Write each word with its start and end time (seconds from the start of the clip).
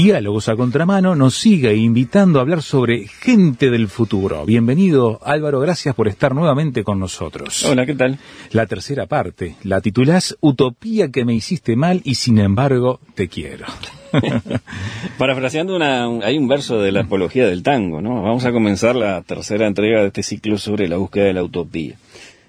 Diálogos 0.00 0.48
a 0.48 0.54
Contramano 0.54 1.16
nos 1.16 1.34
sigue 1.34 1.74
invitando 1.74 2.38
a 2.38 2.42
hablar 2.42 2.62
sobre 2.62 3.08
gente 3.08 3.68
del 3.68 3.88
futuro. 3.88 4.46
Bienvenido 4.46 5.18
Álvaro, 5.24 5.58
gracias 5.58 5.92
por 5.92 6.06
estar 6.06 6.36
nuevamente 6.36 6.84
con 6.84 7.00
nosotros. 7.00 7.64
Hola, 7.64 7.84
¿qué 7.84 7.96
tal? 7.96 8.20
La 8.52 8.66
tercera 8.66 9.06
parte, 9.06 9.56
la 9.64 9.80
titulás 9.80 10.38
Utopía 10.40 11.10
que 11.10 11.24
me 11.24 11.34
hiciste 11.34 11.74
mal 11.74 12.00
y 12.04 12.14
sin 12.14 12.38
embargo 12.38 13.00
te 13.16 13.26
quiero. 13.26 13.66
Parafraseando 15.18 15.74
una, 15.74 16.04
hay 16.24 16.38
un 16.38 16.46
verso 16.46 16.80
de 16.80 16.92
la 16.92 17.00
apología 17.00 17.48
del 17.48 17.64
tango, 17.64 18.00
¿no? 18.00 18.22
Vamos 18.22 18.44
a 18.44 18.52
comenzar 18.52 18.94
la 18.94 19.22
tercera 19.22 19.66
entrega 19.66 20.02
de 20.02 20.06
este 20.06 20.22
ciclo 20.22 20.58
sobre 20.58 20.86
la 20.86 20.98
búsqueda 20.98 21.24
de 21.24 21.32
la 21.32 21.42
utopía. 21.42 21.96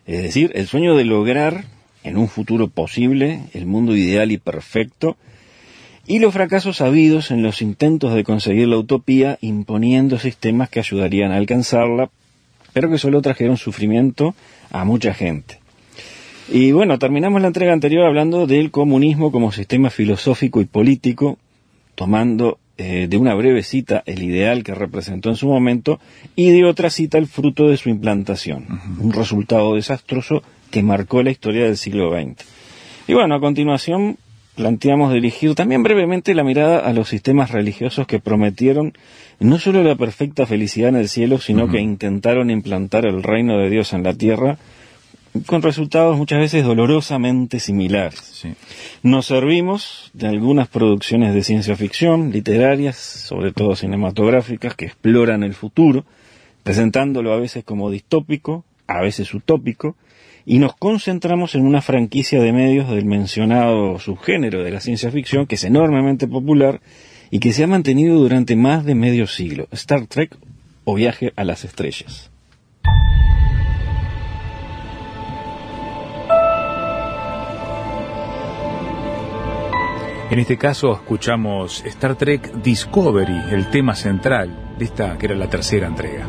Es 0.05 0.21
decir, 0.21 0.52
el 0.54 0.68
sueño 0.68 0.95
de 0.95 1.05
lograr 1.05 1.63
en 2.04 2.16
un 2.16 2.27
futuro 2.27 2.68
posible 2.68 3.45
el 3.54 3.66
mundo 3.66 3.95
ideal 3.95 4.31
y 4.31 4.38
perfecto 4.38 5.18
y 6.09 6.18
los 6.18 6.34
fracasos 6.34 6.81
habidos 6.81 7.30
en 7.30 7.44
los 7.44 7.62
intentos 7.62 8.16
de 8.16 8.23
conseguir 8.23 8.68
la 8.68 8.77
utopía 8.77 9.38
imponiendo 9.41 10.18
sistemas 10.18 10.68
que 10.68 10.80
ayudarían 10.80 11.32
a 11.32 11.38
alcanzarla, 11.38 12.09
pero 12.73 12.90
que 12.90 12.98
solo 12.98 13.22
trajeron 13.22 13.58
sufrimiento 13.58 14.34
a 14.72 14.85
mucha 14.85 15.13
gente. 15.13 15.59
Y 16.52 16.72
bueno, 16.72 16.98
terminamos 16.98 17.44
la 17.44 17.49
entrega 17.49 17.73
anterior 17.73 18.08
hablando 18.08 18.48
del 18.48 18.72
comunismo 18.72 19.32
como 19.32 19.52
sistema 19.52 19.91
filosófico 19.91 20.62
y 20.62 20.65
político, 20.65 21.37
tomando 21.93 22.57
eh, 22.80 23.05
de 23.07 23.18
una 23.18 23.35
breve 23.35 23.62
cita 23.62 24.02
el 24.07 24.24
ideal 24.24 24.63
que 24.63 24.74
representó 24.74 25.30
en 25.30 25.35
su 25.35 25.48
momento 25.48 25.99
y 26.35 26.49
de 26.49 26.65
otra 26.65 26.90
cita 26.90 27.20
el 27.20 27.27
fruto 27.27 27.70
de 27.70 27.77
su 27.77 27.90
implantación, 27.90 28.65
un 28.99 29.13
resultado 29.13 29.76
desastroso 29.76 30.41
que 30.71 30.82
marcó 30.82 31.21
la 31.21 31.30
historia 31.30 31.65
del 31.65 31.77
siglo 31.77 32.12
XX. 32.12 32.43
Y 33.07 33.13
bueno, 33.13 33.35
a 33.35 33.40
continuación 33.40 34.18
planteamos 34.60 35.13
dirigir 35.13 35.55
también 35.55 35.84
brevemente 35.84 36.35
la 36.35 36.43
mirada 36.43 36.79
a 36.79 36.91
los 36.91 37.07
sistemas 37.07 37.52
religiosos 37.52 38.05
que 38.07 38.20
prometieron 38.20 38.91
no 39.40 39.57
solo 39.57 39.84
la 39.84 39.96
perfecta 39.96 40.46
felicidad 40.46 40.90
en 40.90 40.98
el 40.98 41.07
cielo, 41.07 41.38
sino 41.38 41.70
que 41.70 41.79
intentaron 41.79 42.52
implantar 42.52 43.05
el 43.05 43.24
reino 43.24 43.57
de 43.57 43.70
Dios 43.70 43.93
en 43.93 44.04
la 44.04 44.13
tierra 44.13 44.57
con 45.46 45.62
resultados 45.62 46.18
muchas 46.18 46.40
veces 46.40 46.65
dolorosamente 46.65 47.62
similares. 47.62 48.46
Nos 49.02 49.27
servimos 49.27 50.12
de 50.12 50.27
algunas 50.27 50.68
producciones 50.68 51.34
de 51.34 51.41
ciencia 51.46 51.77
ficción, 51.77 52.34
literarias, 52.34 52.98
sobre 52.98 53.54
todo 53.54 53.77
cinematográficas, 53.77 54.76
que 54.76 54.87
exploran 54.87 55.43
el 55.43 55.54
futuro, 55.54 56.04
presentándolo 56.63 57.32
a 57.32 57.40
veces 57.40 57.63
como 57.63 57.90
distópico, 57.90 58.65
a 58.87 58.99
veces 58.99 59.34
utópico, 59.34 59.96
y 60.50 60.58
nos 60.58 60.76
concentramos 60.76 61.54
en 61.54 61.64
una 61.64 61.80
franquicia 61.80 62.42
de 62.42 62.52
medios 62.52 62.90
del 62.90 63.05
mencionado 63.05 64.00
subgénero 64.00 64.64
de 64.64 64.72
la 64.72 64.80
ciencia 64.80 65.12
ficción 65.12 65.46
que 65.46 65.53
es 65.53 65.64
enormemente 65.64 66.28
popular 66.28 66.81
y 67.30 67.38
que 67.38 67.53
se 67.53 67.64
ha 67.64 67.68
mantenido 67.68 68.18
durante 68.18 68.56
más 68.56 68.84
de 68.84 68.96
medio 68.96 69.28
siglo, 69.28 69.68
Star 69.72 70.08
Trek 70.08 70.36
o 70.86 70.96
Viaje 70.96 71.34
a 71.36 71.44
las 71.44 71.66
Estrellas. 71.66 72.31
En 80.31 80.40
este 80.40 80.58
caso 80.58 80.94
escuchamos 80.94 81.86
Star 81.86 82.16
Trek 82.16 82.53
Discovery, 82.64 83.53
el 83.53 83.70
tema 83.70 83.94
central 83.94 84.74
de 84.80 84.86
esta 84.86 85.16
que 85.20 85.28
era 85.28 85.36
la 85.36 85.48
tercera 85.48 85.86
entrega. 85.86 86.28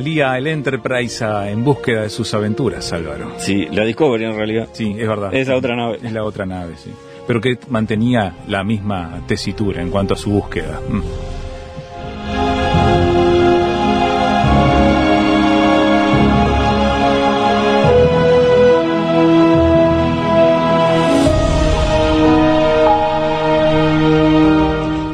Salía 0.00 0.38
el 0.38 0.46
Enterprise 0.46 1.22
en 1.50 1.62
búsqueda 1.62 2.04
de 2.04 2.08
sus 2.08 2.32
aventuras, 2.32 2.90
Álvaro. 2.94 3.34
Sí, 3.36 3.66
la 3.70 3.84
Discovery 3.84 4.24
en 4.24 4.34
realidad. 4.34 4.68
Sí, 4.72 4.96
es 4.98 5.06
verdad. 5.06 5.34
Es 5.34 5.46
la 5.46 5.56
otra 5.56 5.76
nave. 5.76 5.98
Es 6.02 6.10
la 6.10 6.24
otra 6.24 6.46
nave, 6.46 6.72
sí. 6.82 6.90
Pero 7.26 7.38
que 7.42 7.58
mantenía 7.68 8.34
la 8.48 8.64
misma 8.64 9.22
tesitura 9.26 9.82
en 9.82 9.90
cuanto 9.90 10.14
a 10.14 10.16
su 10.16 10.30
búsqueda. 10.30 10.80
Mm. 10.88 11.02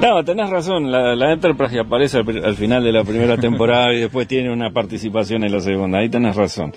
No, 0.01 0.23
tenés 0.25 0.51
razón, 0.51 0.91
la, 0.91 1.33
Enterprise 1.33 1.79
aparece 1.79 2.19
al, 2.19 2.57
final 2.57 2.85
de 2.85 2.93
la 2.93 3.03
primera 3.03 3.37
temporada 3.41 3.93
y 3.95 4.01
después 4.01 4.29
tiene 4.29 4.53
una 4.53 4.71
participación 4.71 5.45
en 5.45 5.53
la 5.53 5.61
segunda, 5.61 5.99
ahí 5.99 6.09
tenés 6.09 6.37
razón. 6.37 6.75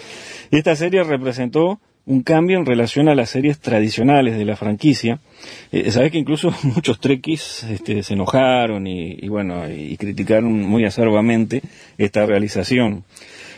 Y 0.52 0.58
esta 0.58 0.76
serie 0.76 1.04
representó 1.04 1.80
un 2.06 2.24
cambio 2.24 2.58
en 2.58 2.66
relación 2.66 3.08
a 3.08 3.16
las 3.16 3.30
series 3.30 3.60
tradicionales 3.60 4.38
de 4.38 4.46
la 4.46 4.56
franquicia. 4.56 5.20
Eh, 5.72 5.92
Sabes 5.92 6.12
que 6.12 6.18
incluso 6.18 6.52
muchos 6.64 7.00
trekkies 7.00 7.64
este, 7.64 8.04
se 8.04 8.14
enojaron 8.14 8.88
y, 8.88 9.28
bueno, 9.28 9.70
y 9.70 9.96
criticaron 9.98 10.62
muy 10.62 10.86
acerbamente 10.86 11.62
esta 11.98 12.26
realización. 12.26 13.04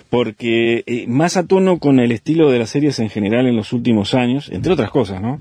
Porque 0.10 0.84
eh, 0.86 1.06
más 1.08 1.38
a 1.38 1.48
tono 1.48 1.80
con 1.80 2.00
el 2.00 2.12
estilo 2.12 2.52
de 2.52 2.60
las 2.60 2.72
series 2.72 3.00
en 3.00 3.10
general 3.10 3.48
en 3.48 3.56
los 3.56 3.72
últimos 3.72 4.14
años, 4.14 4.50
entre 4.52 4.74
otras 4.74 4.92
cosas, 4.92 5.22
¿no? 5.22 5.40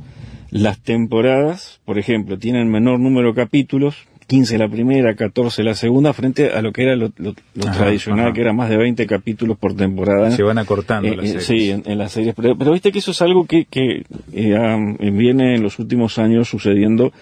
Las 0.51 0.81
temporadas, 0.81 1.81
por 1.85 1.99
ejemplo, 1.99 2.39
tienen 2.39 2.71
menor 2.71 3.01
número 3.01 3.29
de 3.29 3.35
capítulos, 3.35 4.07
15 4.31 4.59
la 4.59 4.69
primera, 4.69 5.17
14 5.17 5.65
la 5.65 5.75
segunda, 5.75 6.13
frente 6.13 6.51
a 6.51 6.63
lo 6.63 6.71
que 6.71 6.85
era 6.85 6.95
lo, 6.95 7.11
tradicional, 7.11 8.33
que 8.33 8.43
era 8.43 8.53
más 8.53 8.71
de 8.71 8.77
20 8.77 9.05
capítulos 9.09 9.59
por 9.59 9.75
temporada. 9.75 10.31
Se 10.31 10.45
van 10.45 10.59
acortando 10.59 11.09
eh, 11.09 11.17
las 11.17 11.25
eh, 11.25 11.41
series. 11.41 11.45
Sí, 11.47 11.83
en, 11.85 11.99
las 11.99 12.13
series. 12.13 12.37
Pero, 12.37 12.55
viste 12.73 12.93
que 12.93 13.01
eso 13.01 13.11
es 13.11 13.21
algo 13.23 13.45
que, 13.47 13.65
que 13.65 14.05
eh, 14.33 15.11
viene 15.13 15.57
en 15.57 15.65
los 15.65 15.81
últimos 15.81 16.21
años 16.21 16.49
sucediendo 16.49 17.13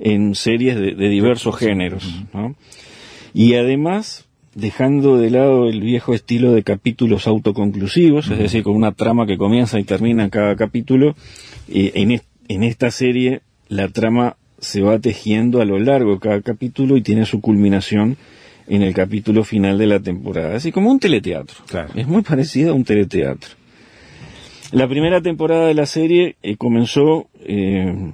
en 0.00 0.34
series 0.34 0.74
de, 0.74 1.08
diversos 1.08 1.56
géneros. 1.56 2.24
¿no? 2.34 2.56
Y 3.32 3.54
además, 3.54 4.26
dejando 4.56 5.18
de 5.18 5.30
lado 5.30 5.68
el 5.68 5.80
viejo 5.80 6.14
estilo 6.14 6.50
de 6.50 6.64
capítulos 6.64 7.28
autoconclusivos, 7.28 8.28
es 8.28 8.38
decir, 8.38 8.64
con 8.64 8.74
una 8.74 8.90
trama 8.90 9.24
que 9.24 9.38
comienza 9.38 9.78
y 9.78 9.84
termina 9.84 10.24
en 10.24 10.30
cada 10.30 10.56
capítulo, 10.56 11.14
en, 11.68 12.20
en 12.48 12.62
esta 12.64 12.90
serie 12.90 13.42
la 13.68 13.86
trama 13.86 14.36
se 14.58 14.80
va 14.80 14.98
tejiendo 14.98 15.60
a 15.60 15.64
lo 15.64 15.78
largo 15.78 16.14
de 16.14 16.20
cada 16.20 16.40
capítulo 16.40 16.96
y 16.96 17.02
tiene 17.02 17.26
su 17.26 17.40
culminación 17.40 18.16
en 18.68 18.82
el 18.82 18.94
capítulo 18.94 19.44
final 19.44 19.78
de 19.78 19.86
la 19.86 20.00
temporada. 20.00 20.56
Así 20.56 20.72
como 20.72 20.90
un 20.90 20.98
teleteatro. 20.98 21.56
Es 21.94 22.06
muy 22.06 22.22
parecido 22.22 22.72
a 22.72 22.74
un 22.74 22.84
teleteatro. 22.84 23.50
La 24.72 24.88
primera 24.88 25.20
temporada 25.20 25.66
de 25.68 25.74
la 25.74 25.86
serie 25.86 26.36
eh, 26.42 26.56
comenzó 26.56 27.28
eh, 27.40 28.12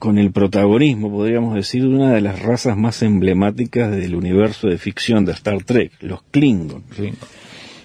con 0.00 0.18
el 0.18 0.32
protagonismo, 0.32 1.10
podríamos 1.10 1.54
decir, 1.54 1.82
de 1.82 1.88
una 1.88 2.12
de 2.12 2.20
las 2.20 2.42
razas 2.42 2.76
más 2.76 3.02
emblemáticas 3.02 3.92
del 3.92 4.16
universo 4.16 4.66
de 4.66 4.78
ficción 4.78 5.24
de 5.24 5.32
Star 5.32 5.62
Trek, 5.62 5.92
los 6.00 6.22
Klingon. 6.30 6.82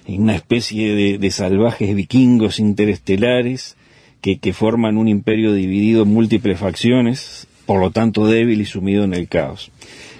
Una 0.07 0.35
especie 0.35 0.95
de, 0.95 1.17
de 1.19 1.31
salvajes 1.31 1.95
vikingos 1.95 2.59
interestelares 2.59 3.77
que, 4.21 4.53
forman 4.53 4.97
un 4.97 5.07
imperio 5.07 5.53
dividido 5.53 6.03
en 6.03 6.13
múltiples 6.13 6.59
facciones, 6.59 7.47
por 7.65 7.79
lo 7.79 7.91
tanto 7.91 8.27
débil 8.27 8.61
y 8.61 8.65
sumido 8.65 9.03
en 9.03 9.13
el 9.13 9.27
caos. 9.27 9.71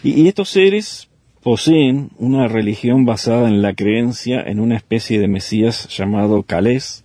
Y, 0.03 0.27
estos 0.27 0.49
seres 0.49 1.09
poseen 1.43 2.09
una 2.17 2.47
religión 2.47 3.05
basada 3.05 3.47
en 3.47 3.61
la 3.61 3.73
creencia 3.73 4.41
en 4.41 4.59
una 4.59 4.75
especie 4.75 5.19
de 5.19 5.27
Mesías 5.27 5.87
llamado 5.89 6.43
Calés, 6.43 7.03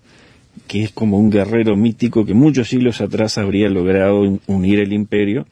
que 0.66 0.82
es 0.82 0.92
como 0.92 1.18
un 1.18 1.30
guerrero 1.30 1.76
mítico 1.76 2.24
que 2.24 2.34
muchos 2.34 2.68
siglos 2.68 3.00
atrás 3.00 3.38
habría 3.38 3.68
logrado 3.68 4.22
unir 4.46 4.80
el 4.80 4.92
imperio 4.92 5.46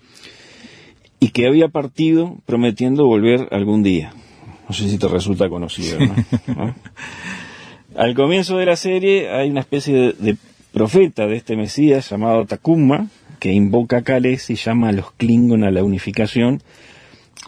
y 1.21 1.29
que 1.29 1.47
había 1.47 1.69
partido 1.69 2.38
prometiendo 2.47 3.06
volver 3.06 3.49
algún 3.50 3.83
día. 3.83 4.12
No 4.69 4.75
sé 4.75 4.88
si 4.88 4.99
te 4.99 5.09
resulta 5.09 5.49
conocido. 5.49 5.99
¿no? 6.00 6.75
Al 7.97 8.15
comienzo 8.15 8.56
de 8.56 8.67
la 8.67 8.77
serie 8.77 9.31
hay 9.31 9.50
una 9.50 9.61
especie 9.61 9.95
de, 9.95 10.12
de 10.15 10.37
profeta 10.73 11.27
de 11.27 11.37
este 11.37 11.57
Mesías 11.57 12.11
llamado 12.11 12.47
Takuma, 12.47 13.09
que 13.39 13.53
invoca 13.53 13.99
a 13.99 14.03
Kales 14.03 14.51
y 14.51 14.55
llama 14.55 14.89
a 14.89 14.93
los 14.93 15.13
Klingon 15.13 15.65
a 15.65 15.71
la 15.71 15.85
unificación, 15.85 16.63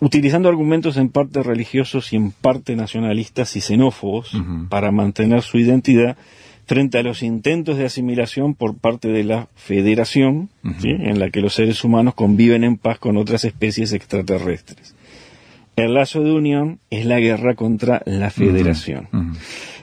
utilizando 0.00 0.48
argumentos 0.48 0.96
en 0.96 1.08
parte 1.08 1.42
religiosos 1.42 2.12
y 2.12 2.16
en 2.16 2.32
parte 2.32 2.76
nacionalistas 2.76 3.56
y 3.56 3.60
xenófobos 3.60 4.32
para 4.68 4.90
mantener 4.90 5.42
su 5.42 5.58
identidad 5.58 6.16
frente 6.66 6.98
a 6.98 7.02
los 7.02 7.22
intentos 7.22 7.76
de 7.76 7.84
asimilación 7.84 8.54
por 8.54 8.76
parte 8.76 9.08
de 9.08 9.24
la 9.24 9.48
Federación, 9.54 10.48
en 10.82 11.18
la 11.18 11.30
que 11.30 11.40
los 11.40 11.54
seres 11.54 11.84
humanos 11.84 12.14
conviven 12.14 12.64
en 12.64 12.76
paz 12.76 12.98
con 12.98 13.16
otras 13.16 13.44
especies 13.44 13.92
extraterrestres. 13.92 14.94
El 15.76 15.94
lazo 15.94 16.22
de 16.22 16.32
unión 16.32 16.78
es 16.90 17.04
la 17.04 17.18
guerra 17.18 17.54
contra 17.54 18.02
la 18.06 18.30
Federación. 18.30 19.08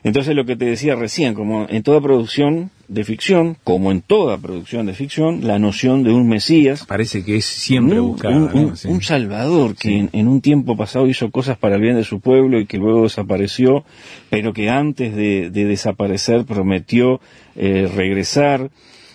Entonces 0.04 0.36
lo 0.36 0.46
que 0.46 0.56
te 0.56 0.66
decía 0.66 0.96
recién, 0.96 1.34
como 1.36 1.68
en 1.70 1.84
toda 1.84 2.02
producción 2.02 2.72
de 2.88 3.04
ficción, 3.04 3.56
como 3.64 3.92
en 3.92 4.02
toda 4.02 4.38
producción 4.40 4.88
de 4.88 4.94
ficción, 4.94 5.46
la 5.48 5.60
noción 5.60 6.04
de 6.04 6.12
un 6.12 6.28
Mesías, 6.28 6.86
Parece 6.88 7.24
que 7.24 7.36
es 7.38 7.46
siempre 7.46 8.00
un, 8.00 8.08
buscada. 8.14 8.36
un- 8.36 8.46
¿no? 8.46 8.62
un- 8.70 8.78
Sí. 8.78 8.88
un 8.88 9.02
salvador 9.04 9.76
que 9.76 9.90
Sí. 9.90 9.94
en, 9.96 10.10
en 10.14 10.28
un 10.28 10.42
tiempo 10.42 10.76
pasado 10.76 11.08
hizo 11.08 11.30
cosas 11.30 11.58
para 11.58 11.76
el 11.76 11.82
bien 11.82 11.96
de 11.96 12.04
su 12.04 12.20
pueblo 12.20 12.60
y 12.60 12.66
que 12.66 12.78
luego 12.80 13.04
desapareció, 13.04 13.86
pero 14.32 14.54
que 14.54 14.70
antes 14.70 15.16
de, 15.16 15.50
de 15.52 15.66
desaparecer 15.66 16.46
prometió 16.46 17.22
eh, 17.56 17.90
regresar 17.96 18.70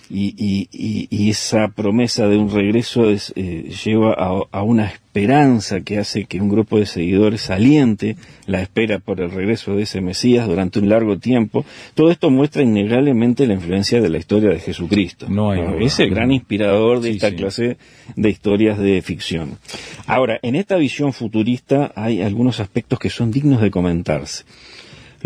y, 0.09 0.35
y- 0.37 0.69
y- 0.73 1.09
y 1.11 1.31
esa 1.31 1.69
promesa 1.69 2.29
de 2.29 2.37
un 2.37 2.51
regreso 2.51 3.11
es, 3.11 3.33
eh, 3.37 3.71
lleva 3.85 4.13
a, 4.13 4.41
a 4.53 4.63
una 4.63 4.87
esperanza 4.87 5.81
que 5.81 5.99
hace 5.99 6.27
que 6.27 6.41
un 6.41 6.49
grupo 6.49 6.79
de 6.79 6.87
seguidores 6.87 7.51
aliente 7.51 8.17
la 8.47 8.61
espera 8.63 8.99
por 8.99 9.21
el 9.21 9.31
regreso 9.31 9.75
de 9.75 9.83
ese 9.85 10.01
Mesías 10.01 10.47
durante 10.47 10.79
un 10.79 10.89
largo 10.89 11.19
tiempo. 11.19 11.65
Todo 11.95 12.11
esto 12.11 12.31
muestra 12.31 12.63
innegablemente 12.63 13.47
la 13.47 13.55
influencia 13.55 14.01
de 14.01 14.09
la 14.11 14.19
historia 14.19 14.51
de 14.51 14.61
Jesucristo. 14.61 15.27
No 15.29 15.51
hay 15.51 15.63
duda. 15.63 15.77
Es 15.81 15.99
el 16.01 16.11
gran 16.11 16.31
inspirador 16.33 17.01
de 17.01 17.11
Sí, 17.11 17.15
esta 17.17 17.31
sí. 17.31 17.37
clase 17.37 17.77
de 18.15 18.31
historias 18.31 18.79
de 18.79 19.01
ficción. 19.03 19.59
Ahora, 20.07 20.39
en 20.43 20.55
esta 20.55 20.77
visión 20.77 21.13
futurista 21.13 21.93
hay 21.97 22.23
algunos 22.23 22.61
aspectos 22.61 22.99
que 22.99 23.11
son 23.11 23.31
dignos 23.33 23.61
de 23.61 23.71
comentarse. 23.71 24.45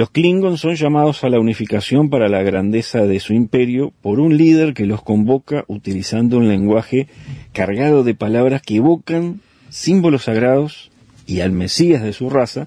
Los 0.01 0.09
Klingons 0.09 0.63
son 0.63 0.77
llamados 0.77 1.25
a 1.25 1.29
la 1.29 1.39
unificación 1.39 2.09
para 2.09 2.31
la 2.31 2.43
grandeza 2.43 3.03
de 3.03 3.21
su 3.21 3.35
imperio 3.35 3.93
por 4.01 4.19
un 4.19 4.39
líder 4.39 4.73
que 4.73 4.87
los 4.87 5.03
convoca 5.03 5.67
utilizando 5.69 6.39
un 6.39 6.49
lenguaje 6.49 7.07
cargado 7.53 8.03
de 8.03 8.15
palabras 8.15 8.63
que 8.63 8.77
evocan 8.77 9.43
símbolos 9.69 10.25
sagrados 10.25 10.91
y 11.27 11.41
al 11.41 11.53
Mesías 11.53 12.03
de 12.03 12.15
su 12.15 12.31
raza, 12.31 12.67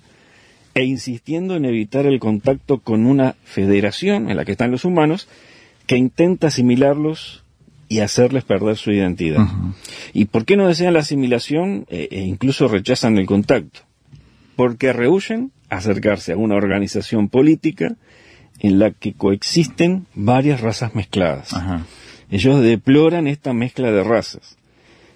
e 0.75 0.83
insistiendo 0.83 1.55
en 1.55 1.65
evitar 1.65 2.05
el 2.05 2.19
contacto 2.19 2.81
con 2.81 3.07
una 3.07 3.35
federación 3.45 4.29
en 4.29 4.37
la 4.37 4.45
que 4.45 4.51
están 4.51 4.69
los 4.69 4.85
humanos 4.85 5.27
que 5.87 5.97
intenta 5.97 6.49
asimilarlos 6.49 7.43
y 7.89 8.01
hacerles 8.01 8.43
perder 8.43 8.77
su 8.77 8.91
identidad. 8.91 9.47
¿Y 10.13 10.25
por 10.25 10.45
qué 10.45 10.55
no 10.55 10.67
desean 10.67 10.93
la 10.93 10.99
asimilación 10.99 11.87
e, 11.89 12.09
e 12.11 12.19
incluso 12.19 12.67
rechazan 12.67 13.17
el 13.17 13.25
contacto? 13.25 13.79
Porque 14.55 14.93
rehuyen 14.93 15.51
acercarse 15.77 16.33
a 16.33 16.37
una 16.37 16.55
organización 16.55 17.29
política 17.29 17.95
en 18.59 18.79
la 18.79 18.91
que 18.91 19.13
coexisten 19.13 20.05
varias 20.15 20.61
razas 20.61 20.95
mezcladas. 20.95 21.53
Ajá. 21.53 21.85
Ellos 22.31 22.61
deploran 22.61 23.27
esta 23.27 23.53
mezcla 23.53 23.91
de 23.91 24.03
razas, 24.03 24.57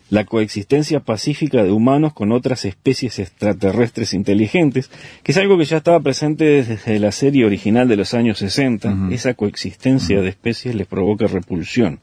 la 0.09 0.23
coexistencia 0.23 0.99
pacífica 0.99 1.63
de 1.63 1.71
humanos 1.71 2.13
con 2.13 2.31
otras 2.31 2.63
especies 2.65 3.19
extraterrestres 3.19 4.13
inteligentes, 4.13 4.89
que 5.23 5.31
es 5.31 5.37
algo 5.37 5.57
que 5.57 5.65
ya 5.65 5.77
estaba 5.77 5.99
presente 5.99 6.45
desde 6.45 6.99
la 6.99 7.11
serie 7.11 7.45
original 7.45 7.87
de 7.87 7.97
los 7.97 8.13
años 8.13 8.37
60. 8.37 8.89
Ujú. 8.89 9.13
Esa 9.13 9.33
coexistencia 9.33 10.21
de 10.21 10.29
especies 10.29 10.75
les 10.75 10.87
provoca 10.87 11.27
repulsión. 11.27 11.99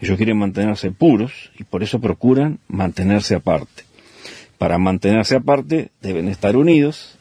Ellos 0.00 0.16
quieren 0.16 0.38
mantenerse 0.38 0.90
puros 0.90 1.50
y 1.58 1.64
por 1.64 1.82
eso 1.82 2.00
procuran 2.00 2.58
mantenerse 2.68 3.34
aparte. 3.34 3.84
Para 4.58 4.78
mantenerse 4.78 5.36
aparte 5.36 5.90
deben 6.02 6.28
estar 6.28 6.56
unidos 6.56 7.18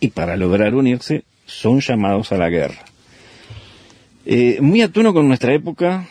y 0.00 0.08
para 0.08 0.36
lograr 0.36 0.74
unirse 0.74 1.24
son 1.46 1.80
llamados 1.80 2.32
a 2.32 2.36
la 2.38 2.48
guerra. 2.48 2.78
Eh, 4.26 4.58
muy 4.60 4.82
a 4.82 4.88
tono 4.92 5.12
con 5.14 5.28
nuestra 5.28 5.52
época, 5.54 6.06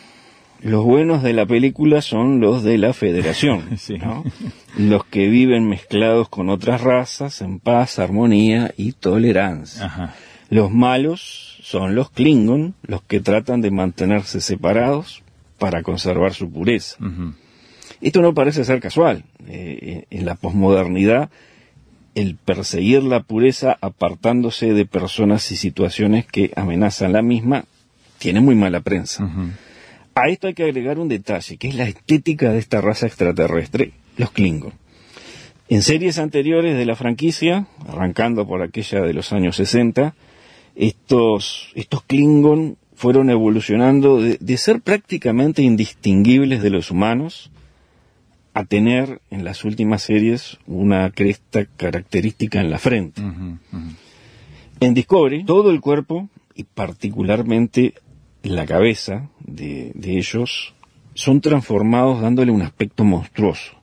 los 0.61 0.83
buenos 0.83 1.23
de 1.23 1.33
la 1.33 1.45
película 1.45 2.01
son 2.01 2.39
los 2.41 2.63
de 2.63 2.77
la 2.77 2.93
Federación, 2.93 3.63
Sí. 3.77 3.97
¿no? 3.97 4.23
los 4.77 5.05
que 5.05 5.27
viven 5.29 5.67
mezclados 5.69 6.29
con 6.29 6.49
otras 6.49 6.81
razas 6.81 7.41
en 7.41 7.59
paz, 7.59 7.99
armonía 7.99 8.73
y 8.77 8.91
tolerancia. 8.93 9.85
Ajá. 9.85 10.15
Los 10.49 10.71
malos 10.71 11.57
son 11.61 11.93
los 11.95 12.09
Klingon, 12.09 12.73
los 12.81 13.01
que 13.03 13.19
tratan 13.19 13.61
de 13.61 13.69
mantenerse 13.71 14.41
separados 14.41 15.21
para 15.59 15.83
conservar 15.83 16.33
su 16.33 16.49
pureza. 16.51 16.97
Esto 18.01 18.21
no 18.21 18.33
parece 18.33 18.63
ser 18.63 18.79
casual. 18.79 19.25
Eh, 19.47 20.05
en 20.09 20.25
la 20.25 20.35
posmodernidad, 20.35 21.29
el 22.15 22.35
perseguir 22.35 23.03
la 23.03 23.21
pureza 23.21 23.77
apartándose 23.81 24.73
de 24.73 24.85
personas 24.85 25.51
y 25.51 25.57
situaciones 25.57 26.25
que 26.25 26.51
amenazan 26.55 27.13
la 27.13 27.21
misma 27.21 27.65
tiene 28.17 28.41
muy 28.41 28.55
mala 28.55 28.81
prensa. 28.81 29.29
A 30.15 30.27
esto 30.29 30.47
hay 30.47 30.53
que 30.53 30.63
agregar 30.63 30.99
un 30.99 31.07
detalle, 31.07 31.57
que 31.57 31.69
es 31.69 31.75
la 31.75 31.85
estética 31.85 32.51
de 32.51 32.59
esta 32.59 32.81
raza 32.81 33.07
extraterrestre, 33.07 33.93
los 34.17 34.31
Klingon. 34.31 34.73
En 35.69 35.81
series 35.81 36.17
anteriores 36.17 36.77
de 36.77 36.85
la 36.85 36.95
franquicia, 36.95 37.67
arrancando 37.87 38.45
por 38.47 38.61
aquella 38.61 39.01
de 39.01 39.13
los 39.13 39.31
años 39.31 39.55
60, 39.55 40.15
estos, 40.75 41.71
estos 41.75 42.03
Klingon 42.03 42.77
fueron 42.95 43.29
evolucionando 43.29 44.21
de, 44.21 44.37
de 44.39 44.57
ser 44.57 44.81
prácticamente 44.81 45.61
indistinguibles 45.61 46.61
de 46.61 46.69
los 46.69 46.91
humanos 46.91 47.51
a 48.53 48.65
tener 48.65 49.21
en 49.29 49.43
las 49.43 49.63
últimas 49.63 50.01
series 50.01 50.57
una 50.67 51.11
cresta 51.11 51.65
característica 51.65 52.59
en 52.61 52.69
la 52.69 52.77
frente. 52.77 53.21
En 54.79 54.93
Discovery, 54.93 55.43
todo 55.45 55.71
el 55.71 55.81
cuerpo 55.81 56.29
y 56.55 56.63
particularmente 56.63 57.93
la 58.43 58.65
cabeza 58.65 59.29
de, 59.39 59.91
de 59.95 60.17
ellos 60.17 60.73
son 61.13 61.41
transformados 61.41 62.21
dándole 62.21 62.51
un 62.51 62.61
aspecto 62.61 63.03
monstruoso. 63.03 63.73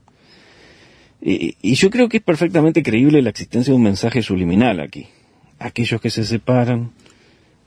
Y, 1.20 1.56
y 1.60 1.74
yo 1.74 1.90
creo 1.90 2.08
que 2.08 2.18
es 2.18 2.22
perfectamente 2.22 2.82
creíble 2.82 3.22
la 3.22 3.30
existencia 3.30 3.72
de 3.72 3.76
un 3.76 3.82
mensaje 3.82 4.22
subliminal 4.22 4.80
aquí. 4.80 5.06
Aquellos 5.58 6.00
que 6.00 6.10
se 6.10 6.24
separan, 6.24 6.92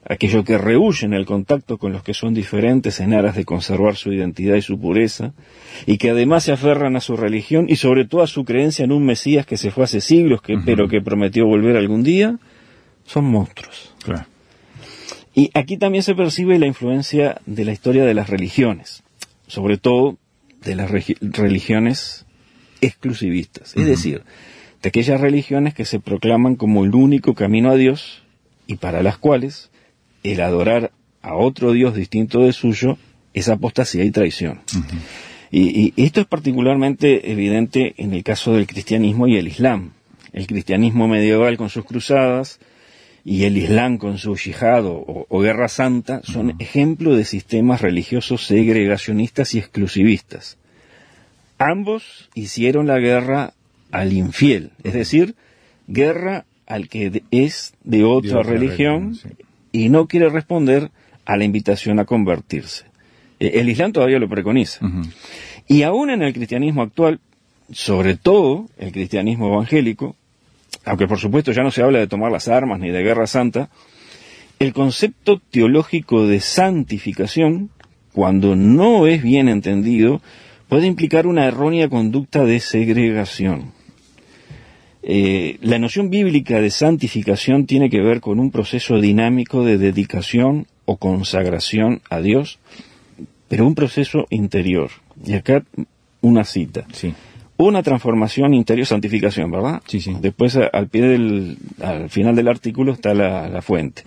aquellos 0.09 0.43
que 0.43 0.57
rehuyen 0.57 1.13
el 1.13 1.25
contacto 1.25 1.77
con 1.77 1.93
los 1.93 2.03
que 2.03 2.15
son 2.15 2.33
diferentes 2.33 2.99
en 2.99 3.13
aras 3.13 3.35
de 3.35 3.45
conservar 3.45 3.95
su 3.95 4.11
identidad 4.11 4.55
y 4.55 4.61
su 4.63 4.79
pureza, 4.79 5.33
y 5.85 5.99
que 5.99 6.09
además 6.09 6.43
se 6.43 6.51
aferran 6.51 6.95
a 6.95 6.99
su 6.99 7.15
religión 7.15 7.67
y 7.69 7.75
sobre 7.75 8.05
todo 8.05 8.23
a 8.23 8.27
su 8.27 8.43
creencia 8.43 8.83
en 8.83 8.91
un 8.91 9.05
Mesías 9.05 9.45
que 9.45 9.55
se 9.55 9.69
fue 9.69 9.83
hace 9.83 10.01
siglos, 10.01 10.41
que, 10.41 10.57
pero 10.65 10.89
que 10.89 10.99
prometió 11.01 11.45
volver 11.45 11.77
algún 11.77 12.03
día, 12.03 12.39
son 13.05 13.25
monstruos. 13.25 13.93
Claro. 14.03 14.25
Y 15.35 15.51
aquí 15.53 15.77
también 15.77 16.03
se 16.03 16.15
percibe 16.15 16.57
la 16.57 16.65
influencia 16.65 17.39
de 17.45 17.63
la 17.63 17.71
historia 17.71 18.03
de 18.03 18.15
las 18.15 18.29
religiones, 18.29 19.03
sobre 19.45 19.77
todo 19.77 20.17
de 20.63 20.75
las 20.75 20.89
religiones 20.89 22.25
exclusivistas, 22.81 23.77
es 23.77 23.85
decir, 23.85 24.23
de 24.81 24.89
aquellas 24.89 25.21
religiones 25.21 25.75
que 25.75 25.85
se 25.85 25.99
proclaman 25.99 26.55
como 26.55 26.83
el 26.83 26.95
único 26.95 27.35
camino 27.35 27.69
a 27.69 27.75
Dios 27.75 28.23
y 28.65 28.77
para 28.77 29.03
las 29.03 29.17
cuales 29.17 29.68
el 30.23 30.41
adorar 30.41 30.91
a 31.21 31.35
otro 31.35 31.71
Dios 31.73 31.95
distinto 31.95 32.41
del 32.41 32.53
suyo 32.53 32.97
es 33.33 33.49
apostasía 33.49 34.03
y 34.03 34.11
traición. 34.11 34.61
Y, 35.51 35.93
y 35.95 36.03
esto 36.03 36.21
es 36.21 36.27
particularmente 36.27 37.31
evidente 37.31 37.93
en 37.97 38.13
el 38.13 38.23
caso 38.23 38.53
del 38.53 38.67
cristianismo 38.67 39.27
y 39.27 39.37
el 39.37 39.47
islam. 39.47 39.91
El 40.31 40.47
cristianismo 40.47 41.07
medieval 41.07 41.57
con 41.57 41.69
sus 41.69 41.85
cruzadas 41.85 42.59
y 43.25 43.43
el 43.43 43.57
islam 43.57 43.97
con 43.97 44.17
su 44.17 44.35
yihad 44.35 44.85
o, 44.85 45.25
o 45.27 45.39
guerra 45.39 45.67
santa 45.67 46.21
son 46.23 46.55
ejemplos 46.59 47.17
de 47.17 47.25
sistemas 47.25 47.81
religiosos 47.81 48.45
segregacionistas 48.45 49.53
y 49.55 49.59
exclusivistas. 49.59 50.57
Ambos 51.57 52.29
hicieron 52.35 52.87
la 52.87 52.99
guerra 52.99 53.53
al 53.91 54.13
infiel, 54.13 54.71
es 54.83 54.93
decir, 54.93 55.35
guerra 55.87 56.45
al 56.67 56.87
que 56.87 57.23
es 57.31 57.73
de 57.83 58.03
otra, 58.03 58.43
religión, 58.43 59.15
religión, 59.15 59.15
sí. 59.15 59.29
Y 59.71 59.89
no 59.89 60.07
quiere 60.07 60.29
responder 60.29 60.91
a 61.25 61.37
la 61.37 61.43
invitación 61.43 61.99
a 61.99 62.05
convertirse. 62.05 62.85
Eh, 63.39 63.51
El 63.55 63.69
Islam 63.69 63.91
todavía 63.91 64.19
lo 64.19 64.29
preconiza. 64.29 64.79
Y 65.67 65.83
aún 65.83 66.09
en 66.09 66.23
el 66.23 66.33
cristianismo 66.33 66.81
actual, 66.81 67.19
sobre 67.71 68.17
todo 68.17 68.65
el 68.77 68.91
cristianismo 68.91 69.47
evangélico, 69.53 70.15
aunque 70.85 71.07
por 71.07 71.19
supuesto 71.19 71.51
ya 71.51 71.63
no 71.63 71.71
se 71.71 71.83
habla 71.83 71.99
de 71.99 72.07
tomar 72.07 72.31
las 72.31 72.47
armas 72.47 72.79
ni 72.79 72.89
de 72.89 73.03
guerra 73.03 73.27
santa, 73.27 73.69
el 74.59 74.73
concepto 74.73 75.39
teológico 75.51 76.27
de 76.27 76.39
santificación, 76.39 77.69
cuando 78.11 78.55
no 78.55 79.07
es 79.07 79.23
bien 79.23 79.47
entendido, 79.47 80.21
puede 80.67 80.87
implicar 80.87 81.27
una 81.27 81.45
errónea 81.45 81.87
conducta 81.89 82.43
de 82.43 82.59
segregación. 82.59 83.71
Eh, 85.01 85.57
la 85.61 85.79
noción 85.79 86.09
bíblica 86.09 86.59
de 86.59 86.69
santificación 86.69 87.65
tiene 87.65 87.89
que 87.89 88.01
ver 88.01 88.19
con 88.19 88.39
un 88.39 88.51
proceso 88.51 88.99
dinámico 88.99 89.63
de 89.63 89.77
dedicación 89.77 90.67
o 90.85 90.97
consagración 90.97 92.01
a 92.09 92.19
Dios, 92.19 92.59
pero 93.47 93.65
un 93.65 93.75
proceso 93.75 94.25
interior. 94.29 94.91
Y 95.25 95.33
acá 95.33 95.63
una 96.21 96.43
cita. 96.43 96.85
Sí. 96.91 97.13
Una 97.57 97.83
transformación 97.83 98.53
interior, 98.53 98.85
santificación, 98.85 99.51
¿verdad? 99.51 99.81
Sí, 99.85 99.99
sí. 99.99 100.15
Después 100.21 100.57
al 100.57 100.87
pie 100.87 101.01
del, 101.03 101.57
al 101.81 102.09
final 102.09 102.35
del 102.35 102.47
artículo 102.47 102.93
está 102.93 103.13
la, 103.13 103.49
la 103.49 103.61
fuente. 103.61 104.03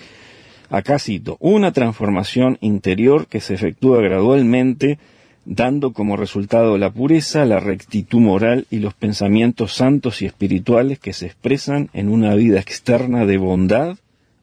Acá 0.70 0.98
cito, 0.98 1.36
una 1.38 1.72
transformación 1.72 2.56
interior 2.62 3.26
que 3.26 3.40
se 3.40 3.54
efectúa 3.54 4.00
gradualmente 4.00 4.98
dando 5.44 5.92
como 5.92 6.16
resultado 6.16 6.78
la 6.78 6.90
pureza, 6.90 7.44
la 7.44 7.60
rectitud 7.60 8.20
moral 8.20 8.66
y 8.70 8.78
los 8.78 8.94
pensamientos 8.94 9.74
santos 9.74 10.22
y 10.22 10.26
espirituales 10.26 10.98
que 10.98 11.12
se 11.12 11.26
expresan 11.26 11.90
en 11.92 12.08
una 12.08 12.34
vida 12.34 12.60
externa 12.60 13.26
de 13.26 13.38
bondad 13.38 13.96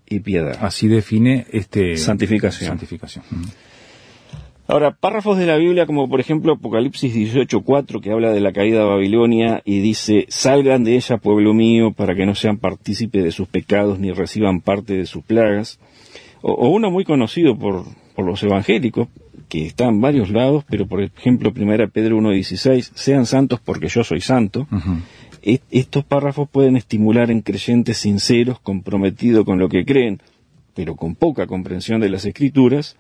y 0.07 0.19
piedad. 0.19 0.57
Así 0.61 0.87
define 0.87 1.45
este 1.51 1.97
santificación. 1.97 2.69
santificación. 2.69 3.23
Ahora, 4.67 4.91
párrafos 4.91 5.39
de 5.39 5.47
la 5.47 5.57
Biblia 5.57 5.87
como 5.87 6.07
por 6.07 6.19
ejemplo 6.19 6.53
Apocalipsis 6.53 7.15
18:4 7.15 8.01
que 8.01 8.11
habla 8.11 8.31
de 8.31 8.39
la 8.39 8.51
caída 8.51 8.79
de 8.79 8.85
Babilonia 8.85 9.61
y 9.65 9.79
dice, 9.79 10.25
"Salgan 10.29 10.83
de 10.83 10.95
ella, 10.95 11.17
pueblo 11.17 11.53
mío, 11.53 11.91
para 11.91 12.13
que 12.13 12.25
no 12.27 12.35
sean 12.35 12.57
partícipes 12.57 13.23
de 13.23 13.31
sus 13.31 13.47
pecados 13.47 13.99
ni 13.99 14.11
reciban 14.11 14.61
parte 14.61 14.93
de 14.93 15.05
sus 15.05 15.23
plagas." 15.23 15.79
O, 16.41 16.69
uno 16.69 16.91
muy 16.91 17.03
conocido 17.03 17.57
por, 17.57 17.83
por 18.15 18.25
los 18.25 18.43
evangélicos, 18.43 19.07
que 19.49 19.65
está 19.65 19.85
en 19.85 19.99
varios 19.99 20.29
lados, 20.29 20.63
pero 20.69 20.87
por 20.87 21.01
ejemplo, 21.01 21.51
1 21.53 21.89
Pedro 21.89 22.17
1.16, 22.19 22.91
sean 22.93 23.25
santos 23.25 23.59
porque 23.59 23.89
yo 23.89 24.03
soy 24.03 24.21
santo. 24.21 24.67
estos 25.71 26.05
párrafos 26.05 26.47
pueden 26.47 26.77
estimular 26.77 27.31
en 27.31 27.41
creyentes 27.41 27.97
sinceros, 27.97 28.59
comprometidos 28.59 29.43
con 29.43 29.57
lo 29.57 29.67
que 29.67 29.83
creen, 29.83 30.21
pero 30.75 30.95
con 30.95 31.15
poca 31.15 31.47
comprensión 31.47 31.99
de 31.99 32.09
las 32.09 32.25
escrituras, 32.25 32.95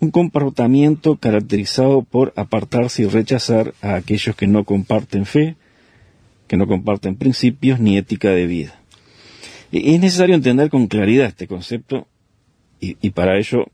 un 0.00 0.10
comportamiento 0.10 1.16
caracterizado 1.16 2.02
por 2.02 2.32
apartarse 2.36 3.02
y 3.02 3.06
rechazar 3.06 3.74
a 3.80 3.94
aquellos 3.94 4.36
que 4.36 4.46
no 4.46 4.64
comparten 4.64 5.26
fe, 5.26 5.56
que 6.46 6.56
no 6.56 6.66
comparten 6.66 7.16
principios 7.16 7.78
ni 7.78 7.96
ética 7.96 8.30
de 8.30 8.46
vida. 8.46 8.74
E, 9.72 9.94
es 9.94 10.00
necesario 10.00 10.34
entender 10.34 10.70
con 10.70 10.86
claridad 10.86 11.26
este 11.26 11.46
concepto 11.46 12.06
y, 12.80 13.10
para 13.10 13.38
ello 13.38 13.66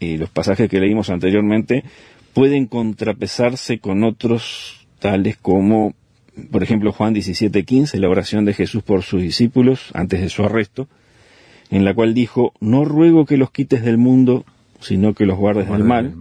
eh, 0.00 0.18
los 0.18 0.30
pasajes 0.30 0.68
que 0.68 0.80
leímos 0.80 1.10
anteriormente 1.10 1.84
pueden 2.32 2.66
contrapesarse 2.66 3.78
con 3.78 4.04
otros 4.04 4.86
tales 4.98 5.36
como, 5.36 5.94
por 6.50 6.62
ejemplo, 6.62 6.92
Juan 6.92 7.14
17:15, 7.14 7.98
la 7.98 8.08
oración 8.08 8.44
de 8.44 8.54
Jesús 8.54 8.82
por 8.82 9.02
sus 9.02 9.22
discípulos 9.22 9.90
antes 9.94 10.20
de 10.20 10.28
su 10.28 10.44
arresto, 10.44 10.88
en 11.70 11.84
la 11.84 11.94
cual 11.94 12.12
dijo, 12.12 12.52
no 12.60 12.84
ruego 12.84 13.24
que 13.24 13.36
los 13.36 13.50
quites 13.50 13.82
del 13.84 13.98
mundo, 13.98 14.44
sino 14.80 15.14
que 15.14 15.26
los 15.26 15.38
guardes 15.38 15.68
del 15.70 15.84
mal. 15.84 16.14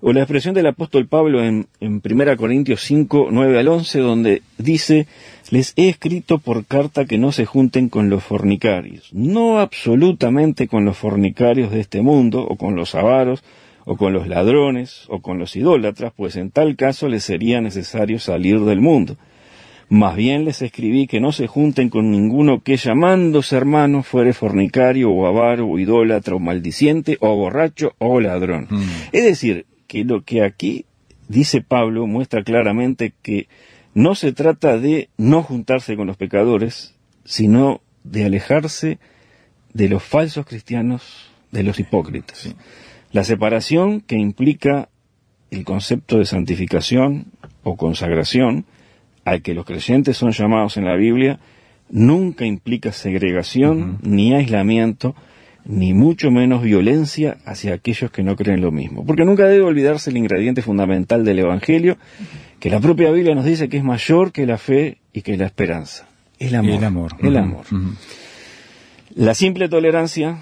O 0.00 0.12
la 0.12 0.20
expresión 0.20 0.54
del 0.54 0.66
apóstol 0.66 1.06
Pablo 1.06 1.44
en, 1.44 1.68
en 1.80 2.02
1 2.04 2.36
Corintios 2.36 2.82
5, 2.82 3.28
9 3.30 3.58
al 3.58 3.68
11, 3.68 3.98
donde 4.00 4.42
dice, 4.58 5.06
les 5.52 5.74
he 5.76 5.90
escrito 5.90 6.38
por 6.38 6.64
carta 6.64 7.04
que 7.04 7.18
no 7.18 7.30
se 7.30 7.44
junten 7.44 7.90
con 7.90 8.08
los 8.08 8.24
fornicarios, 8.24 9.10
no 9.12 9.58
absolutamente 9.58 10.66
con 10.66 10.86
los 10.86 10.96
fornicarios 10.96 11.70
de 11.70 11.80
este 11.80 12.00
mundo, 12.00 12.42
o 12.42 12.56
con 12.56 12.74
los 12.74 12.94
avaros, 12.94 13.44
o 13.84 13.98
con 13.98 14.14
los 14.14 14.28
ladrones, 14.28 15.04
o 15.08 15.20
con 15.20 15.38
los 15.38 15.54
idólatras, 15.54 16.14
pues 16.16 16.36
en 16.36 16.50
tal 16.50 16.74
caso 16.76 17.06
les 17.06 17.24
sería 17.24 17.60
necesario 17.60 18.18
salir 18.18 18.60
del 18.60 18.80
mundo. 18.80 19.18
Más 19.90 20.16
bien 20.16 20.46
les 20.46 20.62
escribí 20.62 21.06
que 21.06 21.20
no 21.20 21.32
se 21.32 21.48
junten 21.48 21.90
con 21.90 22.10
ninguno 22.10 22.62
que 22.62 22.78
llamándose 22.78 23.54
hermano 23.54 24.02
fuere 24.02 24.32
fornicario 24.32 25.10
o 25.10 25.26
avaro 25.26 25.68
o 25.68 25.78
idólatra 25.78 26.34
o 26.34 26.38
maldiciente 26.38 27.18
o 27.20 27.36
borracho 27.36 27.92
o 27.98 28.20
ladrón. 28.20 28.68
Mm. 28.70 28.82
Es 29.12 29.24
decir, 29.24 29.66
que 29.86 30.02
lo 30.04 30.22
que 30.22 30.44
aquí 30.44 30.86
dice 31.28 31.60
Pablo 31.60 32.06
muestra 32.06 32.42
claramente 32.42 33.12
que 33.20 33.48
no 33.94 34.14
se 34.14 34.32
trata 34.32 34.78
de 34.78 35.08
no 35.16 35.42
juntarse 35.42 35.96
con 35.96 36.06
los 36.06 36.16
pecadores, 36.16 36.94
sino 37.24 37.80
de 38.04 38.24
alejarse 38.24 38.98
de 39.72 39.88
los 39.88 40.02
falsos 40.02 40.46
cristianos, 40.46 41.30
de 41.50 41.62
los 41.62 41.78
hipócritas. 41.78 42.54
La 43.12 43.24
separación 43.24 44.00
que 44.00 44.16
implica 44.16 44.88
el 45.50 45.64
concepto 45.64 46.18
de 46.18 46.24
santificación 46.24 47.26
o 47.62 47.76
consagración 47.76 48.64
al 49.24 49.42
que 49.42 49.54
los 49.54 49.66
creyentes 49.66 50.16
son 50.16 50.32
llamados 50.32 50.76
en 50.76 50.86
la 50.86 50.96
Biblia 50.96 51.38
nunca 51.90 52.46
implica 52.46 52.90
segregación 52.90 53.98
ni 54.02 54.34
aislamiento, 54.34 55.14
ni 55.64 55.92
mucho 55.92 56.30
menos 56.30 56.62
violencia 56.62 57.36
hacia 57.44 57.74
aquellos 57.74 58.10
que 58.10 58.24
no 58.24 58.34
creen 58.34 58.62
lo 58.62 58.72
mismo. 58.72 59.04
Porque 59.04 59.24
nunca 59.24 59.46
debe 59.46 59.62
olvidarse 59.62 60.10
el 60.10 60.16
ingrediente 60.16 60.62
fundamental 60.62 61.24
del 61.24 61.38
Evangelio, 61.38 61.98
que 62.62 62.70
la 62.70 62.78
propia 62.78 63.10
Biblia 63.10 63.34
nos 63.34 63.44
dice 63.44 63.68
que 63.68 63.78
es 63.78 63.82
mayor 63.82 64.30
que 64.30 64.46
la 64.46 64.56
fe 64.56 64.98
y 65.12 65.22
que 65.22 65.36
la 65.36 65.46
esperanza. 65.46 66.06
El 66.38 66.54
amor. 66.54 66.74
El 66.76 66.84
amor. 66.84 67.16
El 67.20 67.36
amor. 67.36 67.64
La 69.16 69.34
simple 69.34 69.68
tolerancia 69.68 70.38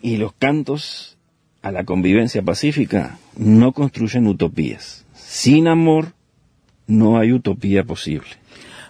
y 0.00 0.16
los 0.18 0.34
cantos 0.34 1.16
a 1.62 1.72
la 1.72 1.82
convivencia 1.82 2.42
pacífica 2.42 3.18
no 3.36 3.72
construyen 3.72 4.28
utopías. 4.28 5.04
Sin 5.16 5.66
amor 5.66 6.12
no 6.86 7.18
hay 7.18 7.32
utopía 7.32 7.82
posible. 7.82 8.28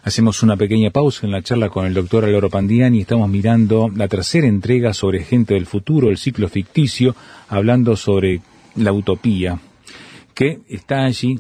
Hacemos 0.02 0.42
una 0.42 0.58
pequeña 0.58 0.90
pausa 0.90 1.24
en 1.24 1.32
la 1.32 1.40
charla 1.40 1.70
con 1.70 1.86
el 1.86 1.94
doctor 1.94 2.26
Álvaro 2.26 2.50
Pandiani 2.50 2.98
y 2.98 3.00
estamos 3.00 3.30
mirando 3.30 3.88
la 3.88 4.08
tercera 4.08 4.46
entrega 4.46 4.92
sobre 4.92 5.24
Gente 5.24 5.54
del 5.54 5.64
Futuro, 5.64 6.10
el 6.10 6.18
ciclo 6.18 6.50
ficticio, 6.50 7.16
hablando 7.48 7.96
sobre 7.96 8.42
la 8.76 8.92
utopía, 8.92 9.58
que 10.34 10.60
está 10.68 11.06
allí, 11.06 11.38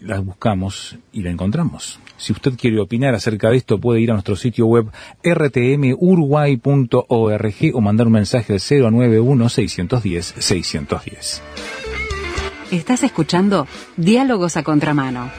la 0.00 0.20
buscamos 0.20 0.96
y 1.12 1.22
la 1.22 1.30
encontramos. 1.30 2.00
Si 2.16 2.32
usted 2.32 2.54
quiere 2.56 2.80
opinar 2.80 3.14
acerca 3.14 3.50
de 3.50 3.58
esto, 3.58 3.78
puede 3.78 4.00
ir 4.00 4.10
a 4.10 4.14
nuestro 4.14 4.36
sitio 4.36 4.64
web 4.66 4.86
rtmuruguay.org 5.22 7.74
o 7.74 7.80
mandar 7.80 8.06
un 8.06 8.12
mensaje 8.12 8.52
al 8.54 8.60
091-610-610. 8.60 11.40
Estás 12.70 13.02
escuchando 13.04 13.66
Diálogos 13.96 14.56
a 14.56 14.62
Contramano 14.64 15.30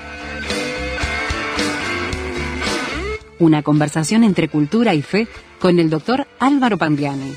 Una 3.40 3.64
conversación 3.64 4.24
entre 4.24 4.48
cultura 4.48 4.96
y 4.96 5.02
fe 5.02 5.28
con 5.60 5.80
el 5.80 5.90
doctor 5.90 6.26
Álvaro 6.40 6.78
Pandiani. 6.78 7.34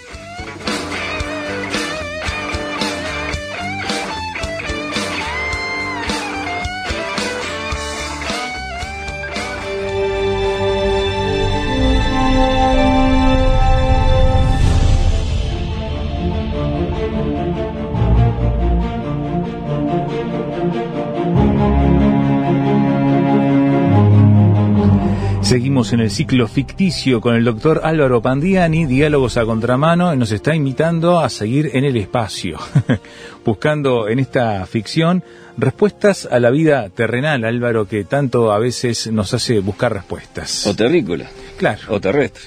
Seguimos 25.80 25.92
en 25.94 26.00
el 26.00 26.10
ciclo 26.10 26.46
ficticio 26.46 27.22
con 27.22 27.36
el 27.36 27.44
doctor 27.44 27.80
Álvaro 27.82 28.20
Pandiani, 28.20 28.84
Diálogos 28.84 29.38
a 29.38 29.46
Contramano, 29.46 30.12
y 30.12 30.16
nos 30.18 30.30
está 30.30 30.54
invitando 30.54 31.20
a 31.20 31.30
seguir 31.30 31.70
en 31.72 31.84
el 31.84 31.96
espacio, 31.96 32.58
buscando 33.46 34.06
en 34.06 34.18
esta 34.18 34.66
ficción 34.66 35.24
respuestas 35.56 36.28
a 36.30 36.38
la 36.38 36.50
vida 36.50 36.90
terrenal, 36.90 37.46
Álvaro, 37.46 37.88
que 37.88 38.04
tanto 38.04 38.52
a 38.52 38.58
veces 38.58 39.10
nos 39.10 39.32
hace 39.32 39.60
buscar 39.60 39.94
respuestas. 39.94 40.66
O 40.66 40.76
terrícola. 40.76 41.30
Claro. 41.56 41.80
O 41.88 41.98
terrestre. 41.98 42.42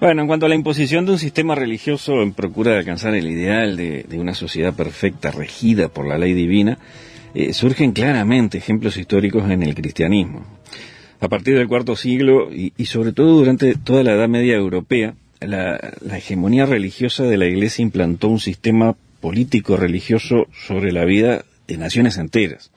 Bueno, 0.00 0.22
en 0.22 0.26
cuanto 0.26 0.46
a 0.46 0.48
la 0.48 0.56
imposición 0.56 1.06
de 1.06 1.12
un 1.12 1.18
sistema 1.20 1.54
religioso 1.54 2.20
en 2.20 2.32
procura 2.32 2.72
de 2.72 2.78
alcanzar 2.78 3.14
el 3.14 3.28
ideal 3.28 3.76
de, 3.76 4.06
una 4.18 4.34
sociedad 4.34 4.74
perfecta 4.74 5.30
regida 5.30 5.88
por 5.88 6.04
la 6.04 6.18
ley 6.18 6.32
divina, 6.32 6.78
eh, 7.32 7.52
surgen 7.52 7.92
claramente 7.92 8.58
ejemplos 8.58 8.96
históricos 8.96 9.48
en 9.48 9.62
el 9.62 9.76
cristianismo 9.76 10.58
a 11.20 11.28
partir 11.28 11.56
del 11.56 11.68
cuarto 11.68 11.96
siglo 11.96 12.50
y, 12.52 12.72
sobre 12.86 13.12
todo 13.12 13.38
durante 13.38 13.74
toda 13.74 14.02
la 14.02 14.12
Edad 14.12 14.28
Media 14.28 14.54
europea, 14.54 15.14
la, 15.40 15.76
hegemonía 16.16 16.66
religiosa 16.66 17.24
de 17.24 17.36
la 17.36 17.46
Iglesia 17.46 17.82
implantó 17.82 18.28
un 18.28 18.40
sistema 18.40 18.96
político 19.20 19.76
religioso 19.76 20.46
sobre 20.52 20.92
la 20.92 21.04
vida 21.04 21.44
de 21.66 21.76
naciones 21.76 22.18
enteras. 22.18 22.70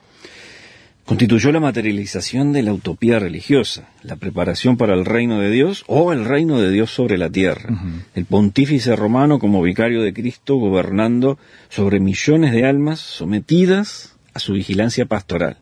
Constituyó 1.04 1.50
la 1.50 1.60
materialización 1.60 2.52
de 2.52 2.62
la 2.62 2.72
utopía 2.72 3.18
religiosa, 3.18 3.88
la 4.02 4.16
preparación 4.16 4.76
para 4.76 4.94
el 4.94 5.04
reino 5.04 5.40
de 5.40 5.50
Dios 5.50 5.84
o 5.88 6.12
el 6.12 6.24
reino 6.24 6.60
de 6.60 6.70
Dios 6.70 6.92
sobre 6.92 7.18
la 7.18 7.28
tierra. 7.28 7.76
El 8.14 8.24
pontífice 8.24 8.94
romano 8.94 9.40
como 9.40 9.62
vicario 9.62 10.02
de 10.02 10.12
Cristo 10.12 10.56
gobernando 10.56 11.38
sobre 11.70 11.98
millones 11.98 12.52
de 12.52 12.66
almas 12.66 13.00
sometidas 13.00 14.14
a 14.32 14.38
su 14.38 14.52
vigilancia 14.52 15.04
pastoral. 15.06 15.56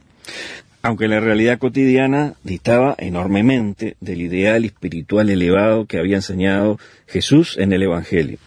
Aunque 0.82 1.08
la 1.08 1.20
realidad 1.20 1.58
cotidiana 1.58 2.34
distaba 2.42 2.94
enormemente 2.98 3.96
del 4.00 4.22
ideal 4.22 4.64
espiritual 4.64 5.28
elevado 5.30 5.86
que 5.86 5.98
había 5.98 6.16
enseñado 6.16 6.78
Jesús 7.06 7.56
en 7.58 7.72
el 7.72 7.82
Evangelio. 7.82 8.38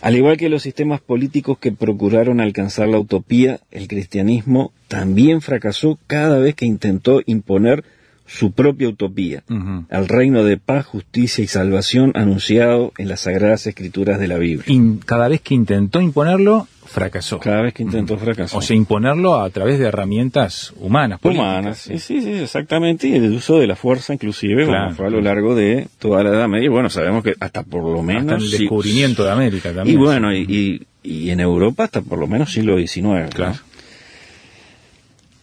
Al 0.00 0.16
igual 0.16 0.38
que 0.38 0.48
los 0.48 0.62
sistemas 0.62 1.00
políticos 1.00 1.58
que 1.58 1.72
procuraron 1.72 2.40
alcanzar 2.40 2.88
la 2.88 2.98
utopía, 2.98 3.60
el 3.70 3.86
cristianismo 3.86 4.72
también 4.88 5.42
fracasó 5.42 5.98
cada 6.06 6.38
vez 6.38 6.54
que 6.54 6.64
intentó 6.64 7.20
imponer 7.26 7.84
su 8.30 8.52
propia 8.52 8.88
utopía, 8.88 9.42
al 9.90 10.08
reino 10.08 10.44
de 10.44 10.56
paz, 10.56 10.86
justicia 10.86 11.42
y 11.42 11.48
salvación 11.48 12.12
anunciado 12.14 12.92
en 12.96 13.08
las 13.08 13.22
sagradas 13.22 13.66
escrituras 13.66 14.20
de 14.20 14.28
la 14.28 14.38
Biblia. 14.38 14.64
Y 14.68 14.98
cada 15.04 15.26
vez 15.26 15.40
que 15.40 15.54
intentó 15.54 16.00
imponerlo, 16.00 16.68
fracasó. 16.84 17.40
Cada 17.40 17.62
vez 17.62 17.74
que 17.74 17.82
intentó 17.82 18.16
fracasó. 18.16 18.58
O 18.58 18.62
sea, 18.62 18.76
imponerlo 18.76 19.40
a 19.40 19.50
través 19.50 19.80
de 19.80 19.86
herramientas 19.86 20.72
humanas. 20.78 21.18
Humanas, 21.22 21.78
sí, 21.78 21.98
sí, 21.98 22.20
sí, 22.22 22.30
exactamente, 22.34 23.08
y 23.08 23.16
el 23.16 23.32
uso 23.32 23.58
de 23.58 23.66
la 23.66 23.74
fuerza 23.74 24.14
inclusive, 24.14 24.64
claro, 24.64 24.94
fue 24.94 25.08
a 25.08 25.10
lo 25.10 25.20
largo 25.20 25.56
de 25.56 25.88
toda 25.98 26.22
la 26.22 26.30
Edad 26.30 26.48
Media, 26.48 26.70
bueno, 26.70 26.88
sabemos 26.88 27.24
que 27.24 27.34
hasta 27.40 27.64
por 27.64 27.82
lo 27.82 28.02
menos... 28.02 28.34
Hasta 28.34 28.44
el 28.44 28.50
descubrimiento 28.50 29.24
de 29.24 29.30
América 29.32 29.72
también. 29.72 29.98
Y 29.98 30.00
bueno, 30.00 30.32
y, 30.32 30.86
y, 31.02 31.30
en 31.30 31.40
Europa 31.40 31.84
hasta 31.84 32.00
por 32.00 32.18
lo 32.18 32.28
menos 32.28 32.52
siglo 32.52 32.78
XIX. 32.78 33.34
Claro. 33.34 33.54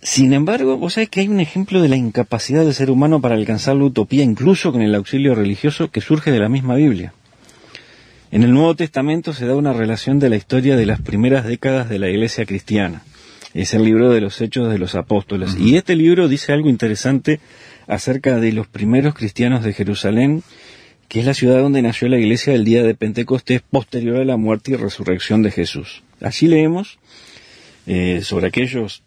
Sin 0.09 0.31
embargo, 0.31 0.77
vos 0.77 0.93
sabés 0.93 1.09
que 1.09 1.19
hay 1.19 1.27
un 1.27 1.41
ejemplo 1.41 1.81
de 1.81 1.89
la 1.89 1.97
incapacidad 1.97 2.63
del 2.63 2.73
ser 2.73 2.89
humano 2.89 3.19
para 3.19 3.35
alcanzar 3.35 3.75
la 3.75 3.83
utopía, 3.83 4.23
incluso 4.23 4.71
con 4.71 4.81
el 4.81 4.95
auxilio 4.95 5.35
religioso, 5.35 5.91
que 5.91 5.99
surge 5.99 6.31
de 6.31 6.39
la 6.39 6.47
misma 6.47 6.75
Biblia. 6.75 7.13
En 8.31 8.43
el 8.43 8.53
Nuevo 8.53 8.73
Testamento 8.73 9.33
se 9.33 9.45
da 9.45 9.57
una 9.57 9.73
relación 9.73 10.17
de 10.17 10.29
la 10.29 10.37
historia 10.37 10.77
de 10.77 10.85
las 10.85 11.01
primeras 11.01 11.45
décadas 11.45 11.89
de 11.89 11.99
la 11.99 12.07
Iglesia 12.09 12.45
cristiana. 12.45 13.03
Es 13.53 13.73
el 13.73 13.83
libro 13.83 14.09
de 14.09 14.21
los 14.21 14.39
Hechos 14.39 14.71
de 14.71 14.77
los 14.77 14.95
Apóstoles. 14.95 15.57
Y 15.59 15.75
este 15.75 15.97
libro 15.97 16.29
dice 16.29 16.53
algo 16.53 16.69
interesante 16.69 17.41
acerca 17.85 18.39
de 18.39 18.53
los 18.53 18.65
primeros 18.65 19.13
cristianos 19.13 19.61
de 19.61 19.73
Jerusalén, 19.73 20.41
que 21.09 21.19
es 21.19 21.25
la 21.25 21.33
ciudad 21.33 21.59
donde 21.59 21.81
nació 21.81 22.07
la 22.07 22.17
Iglesia 22.17 22.53
el 22.53 22.63
día 22.63 22.81
de 22.81 22.95
Pentecostés, 22.95 23.61
posterior 23.61 24.21
a 24.21 24.25
la 24.25 24.37
muerte 24.37 24.71
y 24.71 24.75
resurrección 24.77 25.43
de 25.43 25.51
Jesús. 25.51 26.01
Allí 26.21 26.47
leemos 26.47 26.97
eh, 27.87 28.21
sobre 28.23 28.47
aquellos 28.47 29.03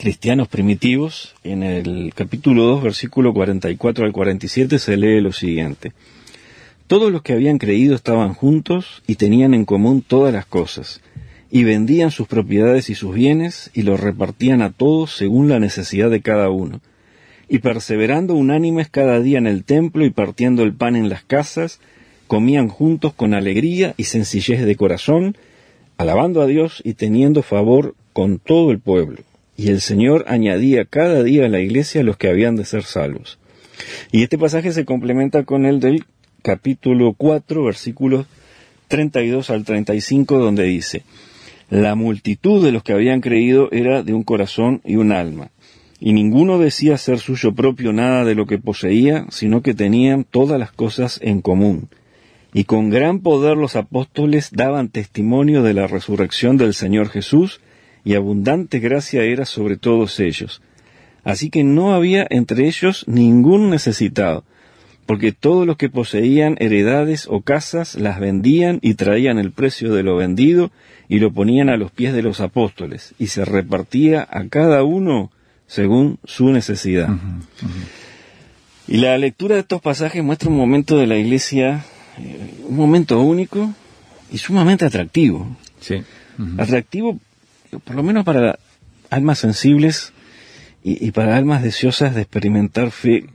cristianos 0.00 0.48
primitivos, 0.48 1.34
en 1.44 1.62
el 1.62 2.12
capítulo 2.14 2.64
2, 2.64 2.82
versículo 2.82 3.34
44 3.34 4.06
al 4.06 4.12
47, 4.12 4.78
se 4.78 4.96
lee 4.96 5.20
lo 5.20 5.30
siguiente. 5.30 5.92
Todos 6.86 7.12
los 7.12 7.20
que 7.20 7.34
habían 7.34 7.58
creído 7.58 7.94
estaban 7.94 8.32
juntos 8.32 9.02
y 9.06 9.16
tenían 9.16 9.52
en 9.52 9.66
común 9.66 10.00
todas 10.00 10.32
las 10.32 10.46
cosas, 10.46 11.02
y 11.50 11.64
vendían 11.64 12.12
sus 12.12 12.28
propiedades 12.28 12.88
y 12.88 12.94
sus 12.94 13.14
bienes 13.14 13.70
y 13.74 13.82
los 13.82 14.00
repartían 14.00 14.62
a 14.62 14.70
todos 14.70 15.14
según 15.14 15.50
la 15.50 15.60
necesidad 15.60 16.08
de 16.08 16.22
cada 16.22 16.48
uno. 16.48 16.80
Y 17.46 17.58
perseverando 17.58 18.34
unánimes 18.34 18.88
cada 18.88 19.20
día 19.20 19.36
en 19.36 19.46
el 19.46 19.64
templo 19.64 20.06
y 20.06 20.10
partiendo 20.10 20.62
el 20.62 20.72
pan 20.72 20.96
en 20.96 21.10
las 21.10 21.24
casas, 21.24 21.78
comían 22.26 22.68
juntos 22.68 23.12
con 23.12 23.34
alegría 23.34 23.92
y 23.98 24.04
sencillez 24.04 24.64
de 24.64 24.76
corazón, 24.76 25.36
alabando 25.98 26.40
a 26.40 26.46
Dios 26.46 26.80
y 26.86 26.94
teniendo 26.94 27.42
favor 27.42 27.94
con 28.14 28.38
todo 28.38 28.70
el 28.70 28.78
pueblo 28.78 29.24
y 29.60 29.68
el 29.68 29.82
Señor 29.82 30.24
añadía 30.26 30.86
cada 30.86 31.22
día 31.22 31.44
a 31.44 31.50
la 31.50 31.60
iglesia 31.60 32.02
los 32.02 32.16
que 32.16 32.30
habían 32.30 32.56
de 32.56 32.64
ser 32.64 32.82
salvos. 32.82 33.38
Y 34.10 34.22
este 34.22 34.38
pasaje 34.38 34.72
se 34.72 34.86
complementa 34.86 35.44
con 35.44 35.66
el 35.66 35.80
del 35.80 36.04
capítulo 36.40 37.12
4, 37.12 37.64
versículos 37.64 38.26
32 38.88 39.50
al 39.50 39.64
35, 39.64 40.38
donde 40.38 40.64
dice, 40.64 41.02
La 41.68 41.94
multitud 41.94 42.64
de 42.64 42.72
los 42.72 42.82
que 42.82 42.94
habían 42.94 43.20
creído 43.20 43.70
era 43.70 44.02
de 44.02 44.14
un 44.14 44.22
corazón 44.22 44.80
y 44.82 44.96
un 44.96 45.12
alma, 45.12 45.50
y 46.00 46.14
ninguno 46.14 46.58
decía 46.58 46.96
ser 46.96 47.18
suyo 47.18 47.54
propio 47.54 47.92
nada 47.92 48.24
de 48.24 48.34
lo 48.34 48.46
que 48.46 48.56
poseía, 48.56 49.26
sino 49.28 49.60
que 49.60 49.74
tenían 49.74 50.24
todas 50.24 50.58
las 50.58 50.72
cosas 50.72 51.20
en 51.22 51.42
común. 51.42 51.90
Y 52.54 52.64
con 52.64 52.88
gran 52.88 53.20
poder 53.20 53.58
los 53.58 53.76
apóstoles 53.76 54.52
daban 54.52 54.88
testimonio 54.88 55.62
de 55.62 55.74
la 55.74 55.86
resurrección 55.86 56.56
del 56.56 56.72
Señor 56.72 57.10
Jesús, 57.10 57.60
y 58.04 58.14
abundante 58.14 58.78
gracia 58.78 59.22
era 59.22 59.44
sobre 59.44 59.76
todos 59.76 60.20
ellos. 60.20 60.62
Así 61.24 61.50
que 61.50 61.64
no 61.64 61.92
había 61.94 62.26
entre 62.30 62.66
ellos 62.66 63.04
ningún 63.06 63.70
necesitado, 63.70 64.44
porque 65.06 65.32
todos 65.32 65.66
los 65.66 65.76
que 65.76 65.90
poseían 65.90 66.56
heredades 66.60 67.26
o 67.28 67.42
casas 67.42 67.94
las 67.94 68.20
vendían 68.20 68.78
y 68.80 68.94
traían 68.94 69.38
el 69.38 69.52
precio 69.52 69.92
de 69.92 70.02
lo 70.02 70.16
vendido 70.16 70.70
y 71.08 71.18
lo 71.18 71.32
ponían 71.32 71.68
a 71.68 71.76
los 71.76 71.90
pies 71.90 72.14
de 72.14 72.22
los 72.22 72.40
apóstoles, 72.40 73.14
y 73.18 73.26
se 73.26 73.44
repartía 73.44 74.26
a 74.30 74.48
cada 74.48 74.84
uno 74.84 75.30
según 75.66 76.18
su 76.24 76.50
necesidad. 76.50 77.08
Y 78.88 78.96
la 78.96 79.16
lectura 79.18 79.54
de 79.54 79.60
estos 79.60 79.80
pasajes 79.80 80.22
muestra 80.22 80.48
un 80.48 80.56
momento 80.56 80.98
de 80.98 81.06
la 81.06 81.16
iglesia, 81.16 81.84
eh, 82.18 82.54
un 82.66 82.76
momento 82.76 83.20
único 83.20 83.72
y 84.32 84.38
sumamente 84.38 84.84
atractivo. 84.84 85.46
Sí. 85.80 86.02
Atractivo 86.58 87.18
por 87.78 87.94
lo 87.96 88.02
menos 88.02 88.24
para 88.24 88.58
almas 89.10 89.38
sensibles 89.38 90.12
y, 90.82 91.10
para 91.10 91.36
almas 91.36 91.62
deseosas 91.62 92.14
de 92.14 92.22
experimentar 92.22 92.90
fe, 92.90 93.26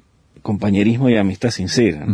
compañerismo 0.42 1.10
y 1.10 1.18
amistad 1.18 1.52
sincera. 1.52 2.06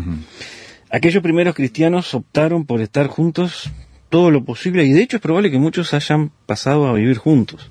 Aquellos 0.89 1.23
primeros 1.23 1.55
cristianos 1.55 2.13
optaron 2.13 2.65
por 2.65 2.81
estar 2.81 3.07
juntos 3.07 3.71
todo 4.09 4.29
lo 4.29 4.43
posible 4.43 4.83
y 4.83 4.91
de 4.91 5.01
hecho 5.01 5.17
es 5.17 5.21
probable 5.21 5.49
que 5.49 5.57
muchos 5.57 5.93
hayan 5.93 6.31
pasado 6.45 6.85
a 6.87 6.93
vivir 6.93 7.17
juntos. 7.17 7.69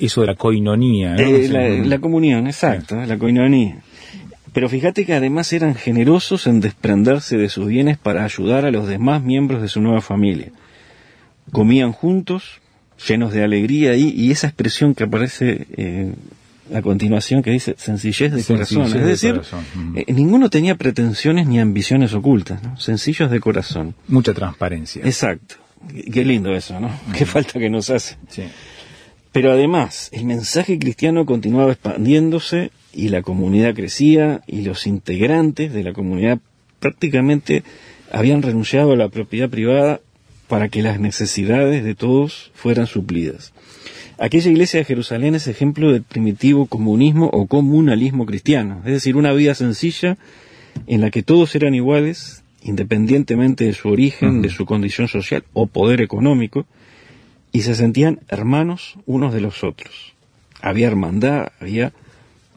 Eso 0.00 0.22
de 0.22 0.26
la 0.26 0.34
coinonía. 0.34 1.14
Eh, 1.16 1.84
la, 1.84 2.00
comunión, 2.00 2.48
exacto, 2.48 2.96
la 2.96 3.16
coinonía. 3.16 3.78
Pero 4.52 4.68
fíjate 4.68 5.06
que 5.06 5.14
además 5.14 5.52
eran 5.52 5.76
generosos 5.76 6.48
en 6.48 6.60
desprenderse 6.60 7.36
de 7.36 7.48
sus 7.48 7.68
bienes 7.68 7.96
para 7.96 8.24
ayudar 8.24 8.64
a 8.64 8.72
los 8.72 8.88
demás 8.88 9.22
miembros 9.22 9.62
de 9.62 9.68
su 9.68 9.80
nueva 9.80 10.00
familia. 10.00 10.50
Comían 11.52 11.92
juntos, 11.92 12.60
llenos 13.06 13.32
de 13.32 13.44
alegría 13.44 13.94
y, 13.96 14.10
y 14.10 14.30
esa 14.30 14.48
expresión 14.48 14.94
que 14.94 15.04
aparece 15.04 15.66
eh, 15.76 16.12
a 16.74 16.82
continuación 16.82 17.42
que 17.42 17.50
dice 17.50 17.74
sencillez 17.78 18.32
de 18.32 18.44
corazón. 18.44 18.84
Es 18.84 19.04
decir, 19.04 19.40
eh, 19.94 20.12
ninguno 20.12 20.50
tenía 20.50 20.74
pretensiones 20.74 21.46
ni 21.46 21.60
ambiciones 21.60 22.12
ocultas, 22.14 22.62
¿no? 22.62 22.76
sencillos 22.78 23.30
de 23.30 23.40
corazón. 23.40 23.94
Mucha 24.08 24.34
transparencia. 24.34 25.02
Exacto. 25.04 25.56
Qué 26.12 26.24
lindo 26.24 26.54
eso, 26.54 26.78
¿no? 26.80 26.90
Qué 27.16 27.24
falta 27.24 27.58
que 27.58 27.70
nos 27.70 27.88
hace. 27.90 28.16
Pero 29.32 29.52
además, 29.52 30.08
el 30.12 30.24
mensaje 30.24 30.78
cristiano 30.78 31.24
continuaba 31.24 31.72
expandiéndose 31.72 32.72
y 32.92 33.10
la 33.10 33.22
comunidad 33.22 33.74
crecía 33.74 34.42
y 34.46 34.62
los 34.62 34.86
integrantes 34.86 35.72
de 35.72 35.84
la 35.84 35.92
comunidad 35.92 36.40
prácticamente 36.80 37.62
habían 38.10 38.42
renunciado 38.42 38.92
a 38.92 38.96
la 38.96 39.08
propiedad 39.08 39.48
privada 39.48 40.00
para 40.48 40.68
que 40.68 40.82
las 40.82 40.98
necesidades 40.98 41.84
de 41.84 41.94
todos 41.94 42.50
fueran 42.54 42.86
suplidas. 42.86 43.52
Aquella 44.18 44.50
iglesia 44.50 44.80
de 44.80 44.84
Jerusalén 44.84 45.36
es 45.36 45.46
ejemplo 45.46 45.92
del 45.92 46.02
primitivo 46.02 46.66
comunismo 46.66 47.26
o 47.32 47.46
comunalismo 47.46 48.26
cristiano, 48.26 48.82
es 48.84 48.92
decir, 48.92 49.16
una 49.16 49.32
vida 49.32 49.54
sencilla 49.54 50.18
en 50.86 51.00
la 51.00 51.10
que 51.10 51.22
todos 51.22 51.54
eran 51.54 51.74
iguales, 51.74 52.42
independientemente 52.62 53.64
de 53.64 53.74
su 53.74 53.88
origen, 53.88 54.42
de 54.42 54.48
su 54.48 54.66
condición 54.66 55.06
social 55.06 55.44
o 55.52 55.66
poder 55.66 56.00
económico, 56.00 56.66
y 57.52 57.62
se 57.62 57.74
sentían 57.74 58.20
hermanos 58.28 58.96
unos 59.06 59.32
de 59.32 59.40
los 59.40 59.62
otros. 59.62 60.14
Había 60.60 60.88
hermandad, 60.88 61.52
había 61.60 61.92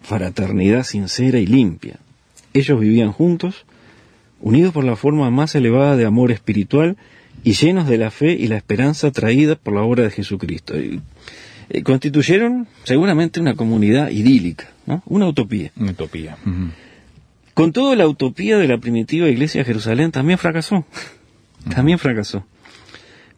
fraternidad 0.01 0.83
sincera 0.83 1.37
y 1.37 1.45
limpia. 1.45 1.99
Ellos 2.53 2.79
vivían 2.79 3.11
juntos, 3.11 3.65
unidos 4.41 4.73
por 4.73 4.83
la 4.83 4.95
forma 4.95 5.29
más 5.29 5.53
elevada 5.53 5.95
de 5.95 6.05
amor 6.05 6.31
espiritual 6.31 6.97
y 7.43 7.53
llenos 7.53 7.87
de 7.87 7.97
la 7.97 8.11
fe 8.11 8.33
y 8.33 8.47
la 8.47 8.57
esperanza 8.57 9.11
traída 9.11 9.55
por 9.55 9.73
la 9.73 9.81
obra 9.81 10.03
de 10.03 10.11
Jesucristo. 10.11 10.73
Eh, 10.75 11.83
constituyeron 11.83 12.67
seguramente 12.83 13.39
una 13.39 13.55
comunidad 13.55 14.09
idílica, 14.09 14.69
¿no? 14.85 15.01
una 15.05 15.27
utopía. 15.27 15.71
Una 15.77 15.91
utopía. 15.91 16.37
Con 17.53 17.73
todo, 17.73 17.95
la 17.95 18.07
utopía 18.07 18.57
de 18.57 18.67
la 18.67 18.77
primitiva 18.77 19.27
iglesia 19.27 19.61
de 19.61 19.65
Jerusalén 19.65 20.11
también 20.11 20.37
fracasó. 20.37 20.85
También 21.73 21.99
fracasó. 21.99 22.45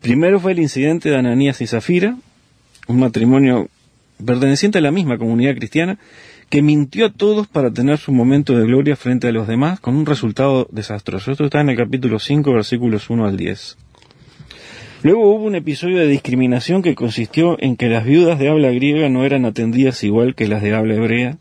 Primero 0.01 0.39
fue 0.39 0.51
el 0.51 0.59
incidente 0.59 1.09
de 1.09 1.17
Ananías 1.17 1.61
y 1.61 1.67
Zafira, 1.67 2.17
un 2.87 2.99
matrimonio 2.99 3.69
perteneciente 4.23 4.77
a 4.77 4.81
la 4.81 4.91
misma 4.91 5.17
comunidad 5.17 5.55
cristiana, 5.55 5.97
que 6.49 6.61
mintió 6.61 7.07
a 7.07 7.11
todos 7.11 7.47
para 7.47 7.71
tener 7.71 7.97
su 7.97 8.11
momento 8.11 8.57
de 8.57 8.65
gloria 8.65 8.95
frente 8.95 9.27
a 9.27 9.31
los 9.31 9.47
demás, 9.47 9.79
con 9.79 9.95
un 9.95 10.05
resultado 10.05 10.67
desastroso. 10.71 11.31
Esto 11.31 11.45
está 11.45 11.61
en 11.61 11.69
el 11.69 11.77
capítulo 11.77 12.19
5, 12.19 12.53
versículos 12.53 13.09
1 13.09 13.25
al 13.25 13.37
10. 13.37 13.77
Luego 15.03 15.35
hubo 15.35 15.43
un 15.43 15.55
episodio 15.55 15.97
de 15.97 16.07
discriminación 16.07 16.81
que 16.81 16.95
consistió 16.95 17.57
en 17.59 17.75
que 17.75 17.89
las 17.89 18.05
viudas 18.05 18.39
de 18.39 18.47
habla 18.47 18.71
griega 18.71 19.09
no 19.09 19.25
eran 19.25 19.43
atendidas 19.43 20.01
igual 20.05 20.33
que 20.33 20.47
las 20.47 20.61
de 20.61 20.73
habla 20.73 20.95
hebrea. 20.95 21.37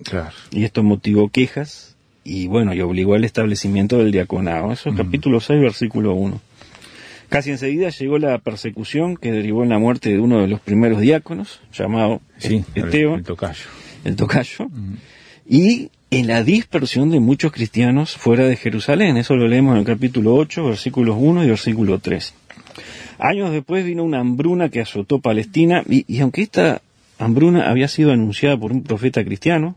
Y 0.51 0.65
esto 0.65 0.83
motivó 0.83 1.29
quejas 1.29 1.97
y 2.25 2.49
bueno, 2.49 2.75
y 2.75 2.81
obligó 2.81 3.15
al 3.15 3.23
establecimiento 3.25 3.99
del 3.99 4.11
diaconado. 4.11 4.73
Eso 4.73 4.91
es 4.91 4.97
capítulo 4.97 5.39
6, 5.39 5.61
versículo 5.61 6.15
1. 6.15 6.41
Casi 7.29 7.51
enseguida 7.51 7.91
llegó 7.91 8.19
la 8.19 8.37
persecución 8.39 9.17
que 9.17 9.31
derivó 9.31 9.63
en 9.63 9.69
la 9.69 9.79
muerte 9.79 10.11
de 10.11 10.19
uno 10.19 10.41
de 10.41 10.49
los 10.49 10.61
primeros 10.61 11.01
diáconos, 11.01 11.61
llamado 11.73 12.21
sí, 12.39 12.65
Eteo, 12.75 13.15
el, 13.15 13.23
tocayo. 13.23 13.65
el 14.05 14.17
tocayo, 14.17 14.67
y 15.49 15.91
en 16.11 16.27
la 16.27 16.43
dispersión 16.43 17.11
de 17.11 17.21
muchos 17.21 17.53
cristianos 17.53 18.17
fuera 18.17 18.45
de 18.45 18.57
Jerusalén. 18.57 19.17
Eso 19.17 19.37
lo 19.37 19.47
leemos 19.49 19.75
en 19.75 19.79
el 19.79 19.87
capítulo 19.87 20.35
8, 20.35 20.65
versículos 20.65 21.17
1 21.19 21.45
y 21.45 21.49
versículo 21.49 22.01
3. 22.01 22.35
Años 23.23 23.53
después 23.53 23.85
vino 23.85 24.03
una 24.03 24.19
hambruna 24.19 24.69
que 24.69 24.81
azotó 24.81 25.21
Palestina 25.21 25.85
y, 25.89 26.05
y 26.13 26.21
aunque 26.21 26.43
esta 26.43 26.83
hambruna 27.21 27.71
había 27.71 27.87
sido 27.87 28.11
anunciada 28.11 28.57
por 28.57 28.73
un 28.73 28.83
profeta 28.83 29.25
cristiano, 29.25 29.77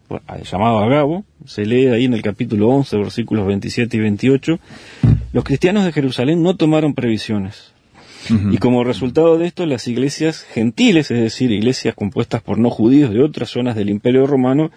llamado 0.52 0.80
Agabo, 0.80 1.26
se 1.46 1.64
lee 1.66 1.88
ahí 1.90 2.06
en 2.06 2.16
el 2.16 2.24
capítulo 2.24 2.70
11, 2.70 2.98
versículos 2.98 3.46
27 3.46 3.98
y 3.98 4.00
28, 4.00 4.60
los 5.32 5.44
cristianos 5.44 5.86
de 5.86 5.92
Jerusalén 5.92 6.42
no 6.42 6.56
tomaron 6.56 6.96
previsiones. 6.96 7.72
Y 8.52 8.58
como 8.58 8.84
resultado 8.84 9.38
de 9.38 9.46
esto, 9.46 9.68
las 9.68 9.88
iglesias 9.88 10.42
gentiles, 10.52 11.12
es 11.12 11.22
decir, 11.22 11.52
iglesias 11.52 11.94
compuestas 11.94 12.42
por 12.42 12.58
no 12.58 12.72
judíos 12.72 13.14
de 13.14 13.22
otras 13.22 13.52
zonas 13.52 13.76
del 13.76 13.92
Imperio 13.92 14.26
Romano, 14.26 14.72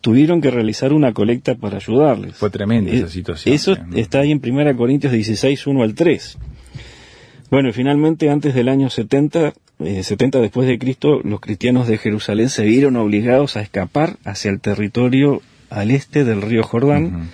tuvieron 0.00 0.40
que 0.40 0.52
realizar 0.52 0.92
una 0.92 1.12
colecta 1.12 1.56
para 1.56 1.78
ayudarles. 1.78 2.36
Fue 2.36 2.50
tremenda 2.50 2.92
esa 2.92 3.06
eh, 3.06 3.08
situación. 3.08 3.52
Eso 3.52 3.76
está 3.96 4.20
ahí 4.20 4.30
en 4.30 4.40
1 4.40 4.76
Corintios 4.76 5.12
16, 5.12 5.66
1 5.66 5.82
al 5.82 5.94
3. 5.96 6.38
Bueno, 7.54 7.68
y 7.68 7.72
finalmente, 7.72 8.30
antes 8.30 8.52
del 8.52 8.68
año 8.68 8.90
70, 8.90 9.54
70 10.02 10.38
eh, 10.38 10.42
después 10.42 10.66
de 10.66 10.76
Cristo, 10.76 11.20
los 11.22 11.38
cristianos 11.38 11.86
de 11.86 11.98
Jerusalén 11.98 12.48
se 12.48 12.64
vieron 12.64 12.96
obligados 12.96 13.56
a 13.56 13.60
escapar 13.60 14.16
hacia 14.24 14.50
el 14.50 14.60
territorio 14.60 15.40
al 15.70 15.92
este 15.92 16.24
del 16.24 16.42
río 16.42 16.64
Jordán, 16.64 17.30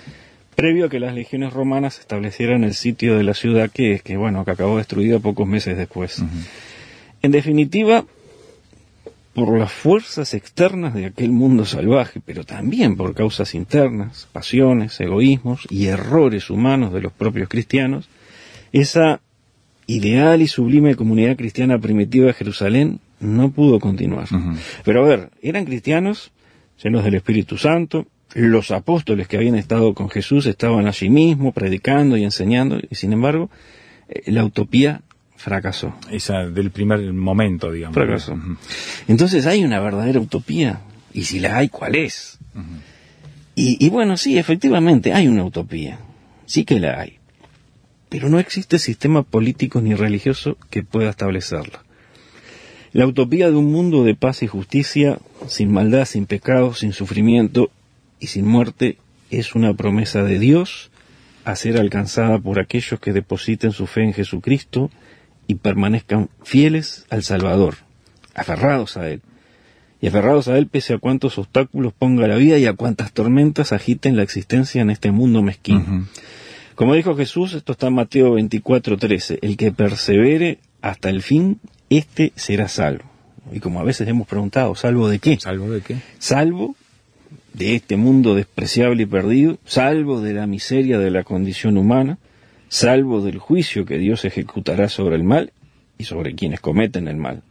previo 0.55 0.85
a 0.85 0.89
que 0.89 0.99
las 0.99 1.15
legiones 1.15 1.53
romanas 1.53 1.97
establecieran 1.97 2.63
el 2.63 2.75
sitio 2.75 3.17
de 3.17 3.23
la 3.23 3.33
ciudad 3.33 3.71
que, 3.71 3.99
que 4.03 4.15
bueno, 4.15 4.45
que 4.45 4.51
acabó 4.51 4.77
destruida 4.77 5.17
pocos 5.17 5.47
meses 5.47 5.75
después. 5.75 6.23
En 7.23 7.31
definitiva, 7.31 8.05
por 9.33 9.57
las 9.57 9.71
fuerzas 9.71 10.35
externas 10.35 10.93
de 10.93 11.07
aquel 11.07 11.31
mundo 11.31 11.65
salvaje, 11.65 12.21
pero 12.23 12.43
también 12.43 12.95
por 12.95 13.15
causas 13.15 13.55
internas, 13.55 14.27
pasiones, 14.31 15.01
egoísmos 15.01 15.65
y 15.71 15.87
errores 15.87 16.51
humanos 16.51 16.93
de 16.93 17.01
los 17.01 17.11
propios 17.11 17.49
cristianos, 17.49 18.07
esa 18.71 19.19
ideal 19.95 20.41
y 20.41 20.47
sublime 20.47 20.95
comunidad 20.95 21.35
cristiana 21.35 21.79
primitiva 21.79 22.27
de 22.27 22.33
Jerusalén 22.33 22.99
no 23.19 23.51
pudo 23.51 23.79
continuar. 23.79 24.27
Pero 24.83 25.03
a 25.03 25.07
ver, 25.07 25.29
eran 25.41 25.65
cristianos 25.65 26.31
llenos 26.81 27.03
del 27.03 27.15
Espíritu 27.15 27.57
Santo, 27.57 28.07
los 28.33 28.71
apóstoles 28.71 29.27
que 29.27 29.37
habían 29.37 29.55
estado 29.55 29.93
con 29.93 30.09
Jesús 30.09 30.45
estaban 30.45 30.87
allí 30.87 31.09
mismo 31.09 31.51
predicando 31.51 32.17
y 32.17 32.23
enseñando, 32.23 32.79
y 32.89 32.95
sin 32.95 33.13
embargo, 33.13 33.49
eh, 34.07 34.31
la 34.31 34.45
utopía 34.45 35.01
fracasó. 35.35 35.93
Esa 36.09 36.45
del 36.45 36.71
primer 36.71 37.13
momento, 37.13 37.71
digamos. 37.71 37.93
Fracasó. 37.93 38.39
Entonces 39.07 39.45
hay 39.45 39.63
una 39.63 39.79
verdadera 39.79 40.19
utopía, 40.19 40.81
y 41.13 41.23
si 41.23 41.39
la 41.39 41.57
hay, 41.57 41.69
¿cuál 41.69 41.95
es? 41.95 42.37
y 43.53 43.89
bueno, 43.89 44.17
sí, 44.17 44.39
efectivamente, 44.39 45.13
hay 45.13 45.27
una 45.27 45.43
utopía, 45.43 45.99
sí 46.45 46.63
que 46.63 46.79
la 46.79 47.01
hay 47.01 47.20
pero 48.11 48.27
no 48.27 48.39
existe 48.39 48.77
sistema 48.77 49.23
político 49.23 49.79
ni 49.79 49.95
religioso 49.95 50.57
que 50.69 50.83
pueda 50.83 51.11
establecerla. 51.11 51.81
La 52.91 53.07
utopía 53.07 53.49
de 53.49 53.55
un 53.55 53.71
mundo 53.71 54.03
de 54.03 54.15
paz 54.15 54.43
y 54.43 54.47
justicia, 54.47 55.19
sin 55.47 55.71
maldad, 55.71 56.03
sin 56.03 56.25
pecado, 56.25 56.73
sin 56.73 56.91
sufrimiento 56.91 57.71
y 58.19 58.27
sin 58.27 58.45
muerte, 58.45 58.97
es 59.29 59.55
una 59.55 59.73
promesa 59.75 60.23
de 60.23 60.39
Dios 60.39 60.91
a 61.45 61.55
ser 61.55 61.77
alcanzada 61.77 62.37
por 62.37 62.59
aquellos 62.59 62.99
que 62.99 63.13
depositen 63.13 63.71
su 63.71 63.87
fe 63.87 64.03
en 64.03 64.13
Jesucristo 64.13 64.91
y 65.47 65.55
permanezcan 65.55 66.27
fieles 66.43 67.05
al 67.09 67.23
Salvador, 67.23 67.77
aferrados 68.35 68.97
a 68.97 69.09
Él, 69.09 69.21
y 70.01 70.07
aferrados 70.07 70.49
a 70.49 70.57
Él 70.57 70.67
pese 70.67 70.95
a 70.95 70.97
cuántos 70.97 71.37
obstáculos 71.37 71.93
ponga 71.93 72.27
la 72.27 72.35
vida 72.35 72.57
y 72.57 72.65
a 72.65 72.73
cuántas 72.73 73.13
tormentas 73.13 73.71
agiten 73.71 74.17
la 74.17 74.23
existencia 74.23 74.81
en 74.81 74.89
este 74.89 75.11
mundo 75.11 75.41
mezquino. 75.41 76.07
Como 76.81 76.95
dijo 76.95 77.15
Jesús, 77.15 77.53
esto 77.53 77.73
está 77.73 77.89
en 77.89 77.93
Mateo 77.93 78.31
24, 78.31 78.97
13, 78.97 79.37
el 79.43 79.55
que 79.55 79.71
persevere 79.71 80.57
hasta 80.81 81.11
el 81.11 81.21
fin, 81.21 81.59
éste 81.91 82.31
será 82.35 82.67
salvo. 82.67 83.03
Y 83.51 83.59
como 83.59 83.79
a 83.79 83.83
veces 83.83 84.07
hemos 84.07 84.27
preguntado, 84.27 84.73
¿salvo 84.73 85.07
de 85.07 85.19
qué? 85.19 85.37
¿Salvo 85.39 85.69
de 85.69 85.81
qué? 85.81 85.97
Salvo 86.17 86.75
de 87.53 87.75
este 87.75 87.97
mundo 87.97 88.33
despreciable 88.33 89.03
y 89.03 89.05
perdido, 89.05 89.59
salvo 89.63 90.21
de 90.21 90.33
la 90.33 90.47
miseria 90.47 90.97
de 90.97 91.11
la 91.11 91.23
condición 91.23 91.77
humana, 91.77 92.17
salvo 92.67 93.21
del 93.21 93.37
juicio 93.37 93.85
que 93.85 93.99
Dios 93.99 94.25
ejecutará 94.25 94.89
sobre 94.89 95.17
el 95.17 95.23
mal 95.23 95.51
y 95.99 96.05
sobre 96.05 96.33
quienes 96.33 96.61
cometen 96.61 97.07
el 97.07 97.17
mal. 97.17 97.43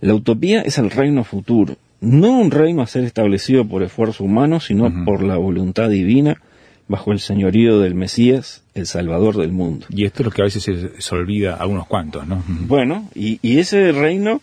La 0.00 0.14
utopía 0.14 0.62
es 0.62 0.78
el 0.78 0.90
reino 0.90 1.22
futuro, 1.22 1.76
no 2.00 2.40
un 2.40 2.50
reino 2.50 2.80
a 2.80 2.86
ser 2.86 3.04
establecido 3.04 3.68
por 3.68 3.82
esfuerzo 3.82 4.24
humano, 4.24 4.58
sino 4.58 5.04
por 5.04 5.22
la 5.22 5.36
voluntad 5.36 5.90
divina 5.90 6.40
bajo 6.88 7.12
el 7.12 7.20
señorío 7.20 7.80
del 7.80 7.94
Mesías, 7.94 8.62
el 8.74 8.86
Salvador 8.86 9.36
del 9.36 9.52
mundo. 9.52 9.86
Y 9.90 10.04
esto 10.04 10.22
es 10.22 10.26
lo 10.26 10.32
que 10.32 10.42
a 10.42 10.46
veces 10.46 10.64
se, 10.98 11.14
olvida 11.14 11.54
a 11.54 11.66
unos 11.66 11.86
cuantos, 11.86 12.26
¿no? 12.26 12.42
Bueno, 12.46 13.08
y, 13.14 13.38
ese 13.58 13.92
reino, 13.92 14.40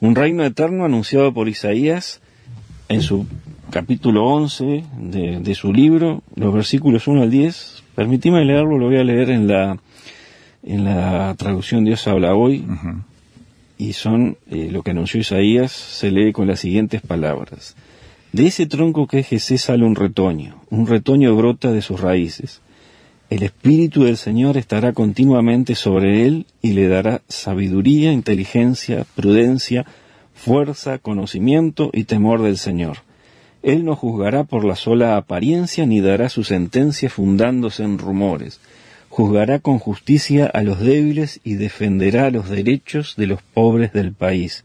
un 0.00 0.14
reino 0.14 0.44
eterno 0.44 0.84
anunciado 0.84 1.34
por 1.34 1.48
Isaías 1.48 2.20
en 2.88 3.02
su 3.02 3.26
capítulo 3.70 4.26
11 4.26 4.84
de, 4.98 5.54
su 5.54 5.72
libro, 5.72 6.22
los 6.36 6.54
versículos 6.54 7.08
1 7.08 7.22
al 7.22 7.30
10, 7.30 7.82
permíteme 7.96 8.44
leerlo, 8.44 8.78
lo 8.78 8.86
voy 8.86 8.98
a 8.98 9.04
leer 9.04 9.30
en 9.30 9.48
la, 9.48 9.78
en 10.62 10.84
la 10.84 11.34
traducción 11.36 11.84
Dios 11.84 12.06
habla 12.06 12.34
hoy, 12.34 12.64
y 13.76 13.94
son 13.94 14.36
eh, 14.50 14.68
lo 14.70 14.82
que 14.82 14.92
anunció 14.92 15.18
Isaías, 15.18 15.72
se 15.72 16.12
lee 16.12 16.32
con 16.32 16.46
las 16.46 16.60
siguientes 16.60 17.00
palabras. 17.00 17.74
De 18.32 18.46
ese 18.46 18.64
tronco 18.64 19.06
que 19.06 19.18
es 19.18 19.26
Jesús 19.26 19.60
sale 19.60 19.84
un 19.84 19.94
retoño, 19.94 20.62
un 20.70 20.86
retoño 20.86 21.36
brota 21.36 21.70
de 21.70 21.82
sus 21.82 22.00
raíces. 22.00 22.62
El 23.28 23.42
Espíritu 23.42 24.04
del 24.04 24.16
Señor 24.16 24.56
estará 24.56 24.94
continuamente 24.94 25.74
sobre 25.74 26.26
él 26.26 26.46
y 26.62 26.72
le 26.72 26.88
dará 26.88 27.20
sabiduría, 27.28 28.10
inteligencia, 28.10 29.04
prudencia, 29.14 29.84
fuerza, 30.32 30.96
conocimiento 30.96 31.90
y 31.92 32.04
temor 32.04 32.40
del 32.40 32.56
Señor. 32.56 33.00
Él 33.62 33.84
no 33.84 33.96
juzgará 33.96 34.44
por 34.44 34.64
la 34.64 34.76
sola 34.76 35.18
apariencia 35.18 35.84
ni 35.84 36.00
dará 36.00 36.30
su 36.30 36.42
sentencia 36.42 37.10
fundándose 37.10 37.84
en 37.84 37.98
rumores. 37.98 38.60
Juzgará 39.10 39.58
con 39.58 39.78
justicia 39.78 40.46
a 40.46 40.62
los 40.62 40.80
débiles 40.80 41.38
y 41.44 41.54
defenderá 41.54 42.30
los 42.30 42.48
derechos 42.48 43.14
de 43.18 43.26
los 43.26 43.42
pobres 43.42 43.92
del 43.92 44.14
país. 44.14 44.64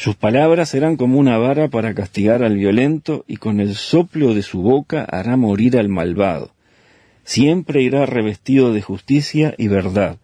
Sus 0.00 0.16
palabras 0.16 0.70
serán 0.70 0.96
como 0.96 1.18
una 1.18 1.36
vara 1.36 1.68
para 1.68 1.92
castigar 1.92 2.42
al 2.42 2.56
violento 2.56 3.22
y 3.28 3.36
con 3.36 3.60
el 3.60 3.74
soplo 3.74 4.32
de 4.32 4.40
su 4.40 4.62
boca 4.62 5.04
hará 5.04 5.36
morir 5.36 5.76
al 5.76 5.90
malvado. 5.90 6.52
Siempre 7.22 7.82
irá 7.82 8.06
revestido 8.06 8.72
de 8.72 8.80
justicia 8.80 9.54
y 9.58 9.68
verdad. 9.68 10.16